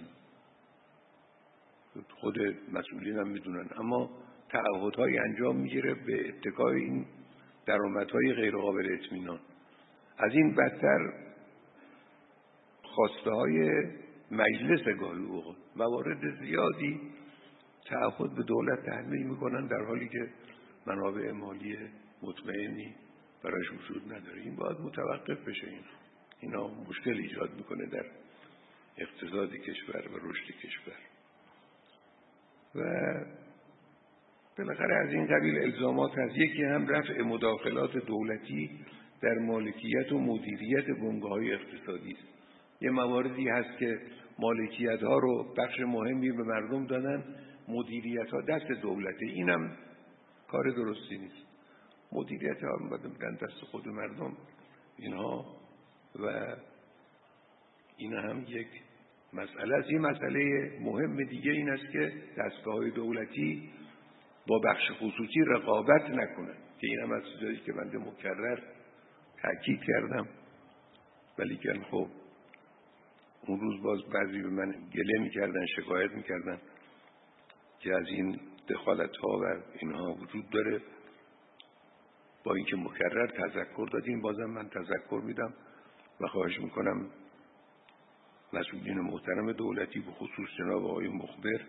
خود 2.21 2.39
مسئولین 2.73 3.19
هم 3.19 3.29
می‌دونن. 3.29 3.69
اما 3.79 4.11
تعهدهایی 4.49 5.19
انجام 5.19 5.57
می‌گیره 5.57 5.95
به 5.95 6.29
اتکای 6.29 6.81
این 6.81 7.07
درآمدهای 7.67 8.33
غیر 8.33 8.57
قابل 8.57 8.99
اطمینان. 9.01 9.41
از 10.19 10.33
این 10.33 10.55
بدتر 10.55 11.13
خواسته 12.83 13.31
های 13.31 13.71
مجلس 14.31 14.99
گاهی 14.99 15.25
اوقات 15.25 15.57
موارد 15.77 16.39
زیادی 16.41 17.01
تعهد 17.89 18.35
به 18.35 18.43
دولت 18.43 18.87
تحمیل 18.87 19.23
می‌کنن 19.27 19.67
در 19.67 19.85
حالی 19.85 20.09
که 20.09 20.29
منابع 20.87 21.33
مالی 21.33 21.77
مطمئنی 22.23 22.95
برایش 23.43 23.71
وجود 23.73 24.13
نداره. 24.13 24.43
این 24.43 24.57
باید 24.57 24.81
متوقف 24.81 25.49
بشه. 25.49 25.67
این 25.67 25.81
اینا 26.41 26.69
مشکل 26.89 27.19
ایجاد 27.19 27.55
می‌کنه 27.57 27.87
در 27.87 28.05
اقتصاد 28.99 29.53
کشور 29.53 30.09
و 30.09 30.29
رشد 30.29 30.47
کشور. 30.47 30.97
و 32.75 32.81
بالاخره 34.59 34.95
از 34.95 35.13
این 35.13 35.27
قبیل 35.27 35.59
الزامات 35.59 36.19
هست. 36.19 36.37
یکی 36.37 36.63
هم 36.63 36.89
رفع 36.89 37.23
مداخلات 37.23 37.97
دولتی 37.97 38.71
در 39.23 39.35
مالکیت 39.35 40.13
و 40.13 40.19
مدیریت 40.19 40.87
بنگاه 40.87 41.31
های 41.31 41.53
اقتصادی 41.53 42.13
است. 42.13 42.29
یه 42.81 42.91
مواردی 42.91 43.49
هست 43.49 43.79
که 43.79 44.01
مالکیت 44.39 45.03
ها 45.03 45.19
رو 45.19 45.55
بخش 45.59 45.81
مهمی 45.81 46.33
به 46.33 46.43
مردم 46.43 46.87
دادن. 46.87 47.25
مدیریت 47.69 48.31
ها 48.31 48.41
دست 48.41 48.67
دولته. 48.67 49.27
اینم 49.27 49.77
کار 50.49 50.71
درستی 50.71 51.19
نیست. 51.19 51.47
مدیریت 52.13 52.65
ها 52.65 52.97
بدن 52.97 53.35
دست 53.35 53.61
خود 53.71 53.89
مردم. 53.89 54.37
اینها 54.97 55.57
و 56.19 56.57
این 57.97 58.13
هم 58.13 58.45
یک 58.49 58.69
مسئله 59.33 59.77
است. 59.77 59.91
یه 59.91 59.99
مسئله 59.99 60.73
مهم 60.81 61.25
دیگه 61.25 61.53
این 61.53 61.71
است 61.71 61.93
که 61.93 62.13
دستگاه 62.39 62.91
دولتی 62.91 63.71
با 64.47 64.59
بخش 64.59 64.91
خصوصی 65.01 65.41
رقابت 65.47 66.11
نکنن. 66.11 66.57
که 66.81 66.87
این 66.87 67.01
هم 67.01 67.13
از 67.13 67.23
چیزایی 67.33 67.57
که 67.57 67.73
بنده 67.73 67.99
مکرر 67.99 68.59
تاکید 69.43 69.81
کردم. 69.87 70.29
ولی 71.39 71.61
خب 71.91 72.09
اون 73.47 73.61
روز 73.61 73.83
باز 73.83 73.99
بعضی 74.03 74.43
به 74.43 74.49
من 74.49 74.71
گله 74.71 75.19
می‌کردن 75.21 75.67
شکایت 75.67 76.11
می‌کردن. 76.11 76.59
که 77.81 77.95
از 77.95 78.07
این 78.09 78.41
دخالت 78.69 79.17
ها 79.17 79.39
و 79.39 79.45
اینها 79.81 80.13
وجود 80.13 80.51
داره. 80.51 80.81
با 82.45 82.55
اینکه 82.55 82.77
مکرر 82.77 83.27
تذکر 83.27 83.89
دادیم 83.93 84.21
بازم 84.21 84.45
من 84.45 84.69
تذکر 84.69 85.21
میدم 85.25 85.55
و 86.21 86.27
خواهش 86.27 86.61
می‌کنم 86.61 87.11
مسئولین 88.53 89.01
محترم 89.01 89.53
دولتی 89.53 90.01
به 90.01 90.11
خصوص 90.11 90.49
جناب 90.59 90.85
آقای 90.85 91.09
مخبر 91.09 91.61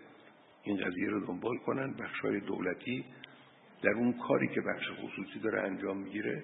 این 0.63 0.77
قضیه 0.77 1.09
رو 1.09 1.25
دنبال 1.25 1.57
کنن. 1.57 1.93
بخش 1.93 2.19
های 2.19 2.39
دولتی 2.39 3.05
در 3.83 3.89
اون 3.89 4.13
کاری 4.13 4.47
که 4.47 4.61
بخش 4.61 4.89
خصوصی 4.91 5.39
داره 5.39 5.61
انجام 5.61 5.97
می‌گیره 5.97 6.43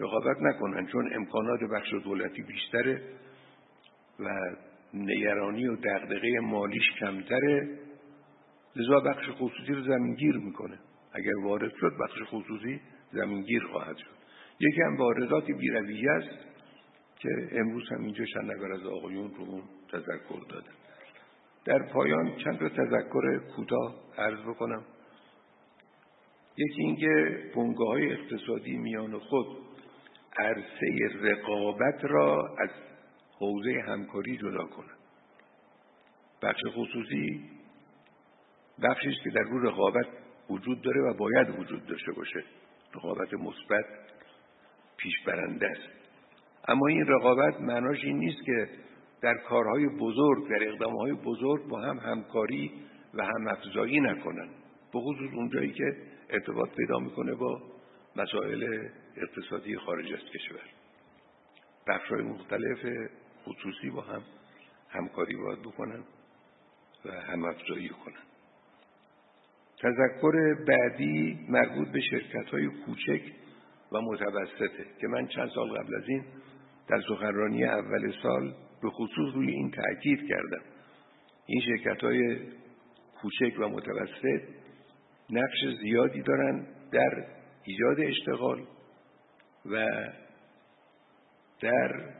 رقابت 0.00 0.36
نکنن 0.40 0.86
چون 0.86 1.14
امکانات 1.14 1.60
بخش 1.60 1.94
دولتی 2.04 2.42
بیشتره 2.42 3.02
و 4.20 4.28
نگرانی 4.94 5.66
و 5.66 5.76
دغدغه 5.76 6.40
مالیش 6.40 6.90
کمتره. 7.00 7.78
لذا 8.76 9.00
بخش 9.00 9.30
خصوصی 9.30 9.72
رو 9.72 9.82
زمینگیر 9.82 10.36
می‌کنه. 10.36 10.78
اگر 11.12 11.36
وارد 11.44 11.72
شد 11.80 11.92
بخش 12.00 12.22
خصوصی 12.30 12.80
زمینگیر 13.12 13.62
خواهد 13.72 13.96
شد. 13.96 14.14
یکی 14.60 14.82
هم 14.82 14.96
واردات 14.96 15.46
بیرویه 15.46 16.10
است 16.10 16.46
که 17.18 17.48
امروز 17.52 17.92
هم 17.92 18.04
اینجا 18.04 18.24
شنبر 18.24 18.72
از 18.72 18.86
آقایون 18.86 19.34
رو 19.34 19.42
اون 19.42 19.62
تذکر 19.92 20.40
دادن 20.48 20.72
در 21.64 21.92
پایان 21.92 22.36
چند 22.36 22.58
تا 22.58 22.68
تذکر 22.68 23.38
کوتاه 23.38 23.94
عرض 24.18 24.38
بکنم. 24.38 24.84
یکی 26.56 26.82
اینکه 26.82 27.42
بنگاه 27.56 27.88
های 27.88 28.12
اقتصادی 28.12 28.76
میان 28.76 29.18
خود 29.18 29.46
عرصه 30.38 31.08
رقابت 31.22 32.04
را 32.04 32.56
از 32.58 32.70
حوزه 33.38 33.82
همکاری 33.86 34.36
جدا 34.36 34.64
کنند 34.64 34.98
بخش 36.42 36.60
خصوصی 36.74 37.50
بخشی 38.82 39.08
است 39.08 39.22
که 39.24 39.30
در 39.30 39.42
رو 39.42 39.68
رقابت 39.68 40.06
وجود 40.50 40.82
داره 40.82 41.00
و 41.00 41.14
باید 41.14 41.60
وجود 41.60 41.86
داشته 41.86 42.12
باشه. 42.12 42.44
رقابت 42.94 43.34
مثبت 43.34 43.84
پیش 44.96 45.14
برنده 45.26 45.68
است. 45.68 45.88
اما 46.68 46.86
این 46.86 47.06
رقابت 47.06 47.60
معناش 47.60 48.04
این 48.04 48.18
نیست 48.18 48.44
که 48.44 48.68
در 49.20 49.34
کارهای 49.48 49.88
بزرگ 49.88 50.48
در 50.48 50.68
اقدامهای 50.68 51.12
بزرگ 51.12 51.68
با 51.68 51.80
هم 51.80 51.98
همکاری 51.98 52.72
و 53.14 53.24
هم 53.24 53.48
افزایی 53.48 54.00
نکنن. 54.00 54.48
به 54.92 55.00
خصوص 55.00 55.30
اونجایی 55.34 55.72
که 55.72 55.96
ارتباط 56.30 56.68
پیدا 56.76 56.98
می‌کنه 56.98 57.34
با 57.34 57.62
مسائل 58.16 58.88
اقتصادی 59.16 59.76
خارج 59.76 60.12
از 60.12 60.20
کشور. 60.34 60.62
بخشهای 61.88 62.22
مختلف 62.22 62.78
خصوصی 63.44 63.90
با 63.90 64.00
هم 64.00 64.22
همکاری 64.88 65.36
باید 65.36 65.62
بکنن 65.62 66.04
و 67.04 67.10
هم 67.10 67.44
افزایی 67.44 67.88
کنن. 67.88 68.33
تذکر 69.84 70.54
بعدی 70.66 71.38
مربوط 71.48 71.88
به 71.88 72.00
شرکت 72.00 72.48
های 72.48 72.66
کوچک 72.66 73.22
و 73.92 74.00
متوسطه 74.00 74.86
که 75.00 75.06
من 75.06 75.26
چند 75.26 75.50
سال 75.54 75.68
قبل 75.68 75.96
از 75.96 76.08
این 76.08 76.24
در 76.88 77.00
سخنرانی 77.08 77.64
اول 77.64 78.12
سال 78.22 78.54
به 78.82 78.90
خصوص 78.90 79.34
روی 79.34 79.50
این 79.50 79.70
تاکید 79.70 80.28
کردم. 80.28 80.62
این 81.46 81.60
شرکت 81.60 82.00
های 82.00 82.38
کوچک 83.22 83.60
و 83.60 83.68
متوسط 83.68 84.42
نقش 85.30 85.78
زیادی 85.82 86.22
دارن 86.22 86.66
در 86.92 87.26
ایجاد 87.64 88.00
اشتغال 88.00 88.66
و 89.66 89.86
در 91.60 92.14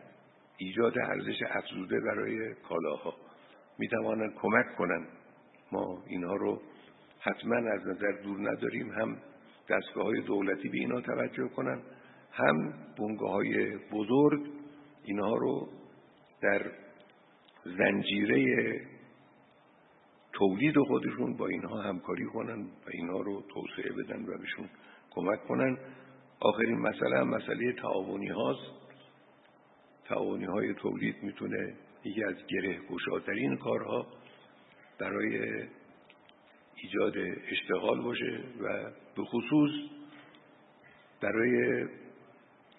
ایجاد 0.57 0.99
ارزش 0.99 1.43
افزوده 1.51 2.01
برای 2.01 2.55
کالاها. 2.55 3.15
می 3.79 3.89
توانند 3.89 4.35
کمک 4.35 4.77
کنند 4.77 5.09
ما 5.73 6.05
اینها 6.07 6.35
رو 6.35 6.63
حتما 7.25 7.57
از 7.57 7.87
نظر 7.87 8.13
دور 8.23 8.51
نداریم 8.51 8.93
هم 8.93 9.17
دستگاه 9.69 10.05
های 10.05 10.21
دولتی 10.21 10.69
به 10.69 10.79
اینا 10.79 11.01
توجه 11.01 11.49
کنن 11.49 11.83
هم 12.33 12.73
بونگاه 12.97 13.31
های 13.31 13.77
بزرگ 13.93 14.47
اینها 15.05 15.35
رو 15.35 15.69
در 16.43 16.71
زنجیره 17.65 18.81
تولید 20.33 20.79
خودشون 20.79 21.37
با 21.37 21.47
اینها 21.47 21.83
همکاری 21.83 22.25
کنن 22.25 22.63
و 22.63 22.91
اینها 22.93 23.21
رو 23.21 23.43
توسعه 23.43 23.93
بدن 23.93 24.23
و 24.23 24.39
بهشون 24.39 24.69
کمک 25.11 25.45
کنن. 25.45 25.79
آخرین 26.41 26.79
مسئله 26.79 27.19
هم 27.19 27.29
مسئله 27.29 27.73
تعاونی 27.73 28.29
هاست. 28.29 28.73
تعاونی 30.05 30.45
های 30.45 30.75
تولید 30.75 31.23
می‌تونه 31.23 31.75
یکی 32.05 32.25
از 32.25 32.35
گره 32.49 32.81
گشاترین 32.91 33.57
کارها 33.57 34.07
برای 34.99 35.63
ایجاد 36.85 37.15
اشتغال 37.51 38.03
باشه 38.03 38.41
و 38.61 38.91
به 39.17 39.25
خصوص 39.25 39.71
برای 41.23 41.87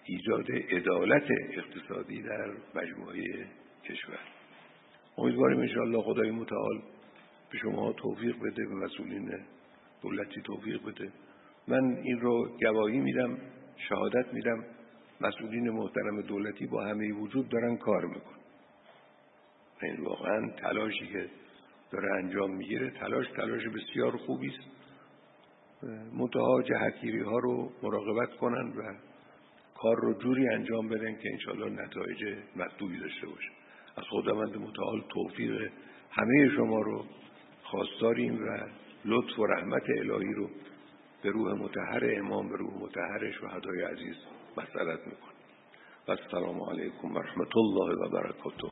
ایجاد 0.04 0.50
عدالت 0.50 1.30
اقتصادی 1.50 2.22
در 2.22 2.54
مجموعه 2.74 3.46
کشور. 3.84 4.18
امیدواریم 5.18 5.58
انشاءالله 5.58 6.02
خدای 6.02 6.30
متعال 6.30 6.82
به 7.50 7.58
شما 7.58 7.92
توفیق 7.92 8.36
بده 8.38 8.66
به 8.66 8.74
مسئولین 8.74 9.30
دولتی 10.02 10.40
توفیق 10.42 10.82
بده. 10.86 11.12
من 11.68 11.96
این 11.96 12.20
رو 12.20 12.56
گواهی 12.62 12.98
میدم 12.98 13.38
شهادت 13.88 14.34
میدم. 14.34 14.64
مسئولین 15.20 15.70
محترم 15.70 16.20
دولتی 16.20 16.66
با 16.66 16.84
همه 16.84 17.12
وجود 17.12 17.48
دارن 17.48 17.76
کار 17.76 18.04
میکن 18.06 18.36
این 19.82 20.04
واقعا 20.04 20.50
تلاشی 20.50 21.06
که 21.06 21.30
داره 21.90 22.14
انجام 22.14 22.56
می‌گیره. 22.56 22.90
تلاش 22.90 23.26
تلاش 23.36 23.62
بسیار 23.68 24.16
خوبی 24.16 24.48
است. 24.48 24.76
منتها 26.12 26.62
جهتگیری 26.62 27.20
ها 27.20 27.38
رو 27.38 27.72
مراقبت 27.82 28.36
کنن 28.36 28.68
و 28.68 28.94
کار 29.74 29.96
رو 29.96 30.14
جوری 30.14 30.48
انجام 30.48 30.88
بدن 30.88 31.14
که 31.14 31.30
انشالله 31.32 31.82
نتایج 31.82 32.38
مطلوبی 32.56 32.98
داشته 32.98 33.26
باشه. 33.26 33.50
از 33.96 34.04
خداوند 34.10 34.56
متعال 34.56 35.04
توفیق 35.08 35.70
همه 36.10 36.50
شما 36.56 36.80
رو 36.80 37.04
خواستاریم 37.62 38.48
و 38.48 38.58
لطف 39.04 39.38
و 39.38 39.46
رحمت 39.46 39.84
الهی 39.88 40.32
رو 40.32 40.50
به 41.22 41.30
روح 41.30 41.52
متحر 41.52 42.18
امام 42.18 42.48
به 42.48 42.56
روح 42.56 42.82
متحر 42.82 43.32
شهدای 43.40 43.82
عزیز 43.82 44.16
مسئلت 44.56 45.00
می‌کنم. 45.06 45.36
و 46.08 46.10
السلام 46.10 46.62
علیکم 46.70 47.14
و 47.14 47.18
رحمت 47.18 47.56
الله 47.56 48.06
و 48.06 48.08
برکاته. 48.08 48.68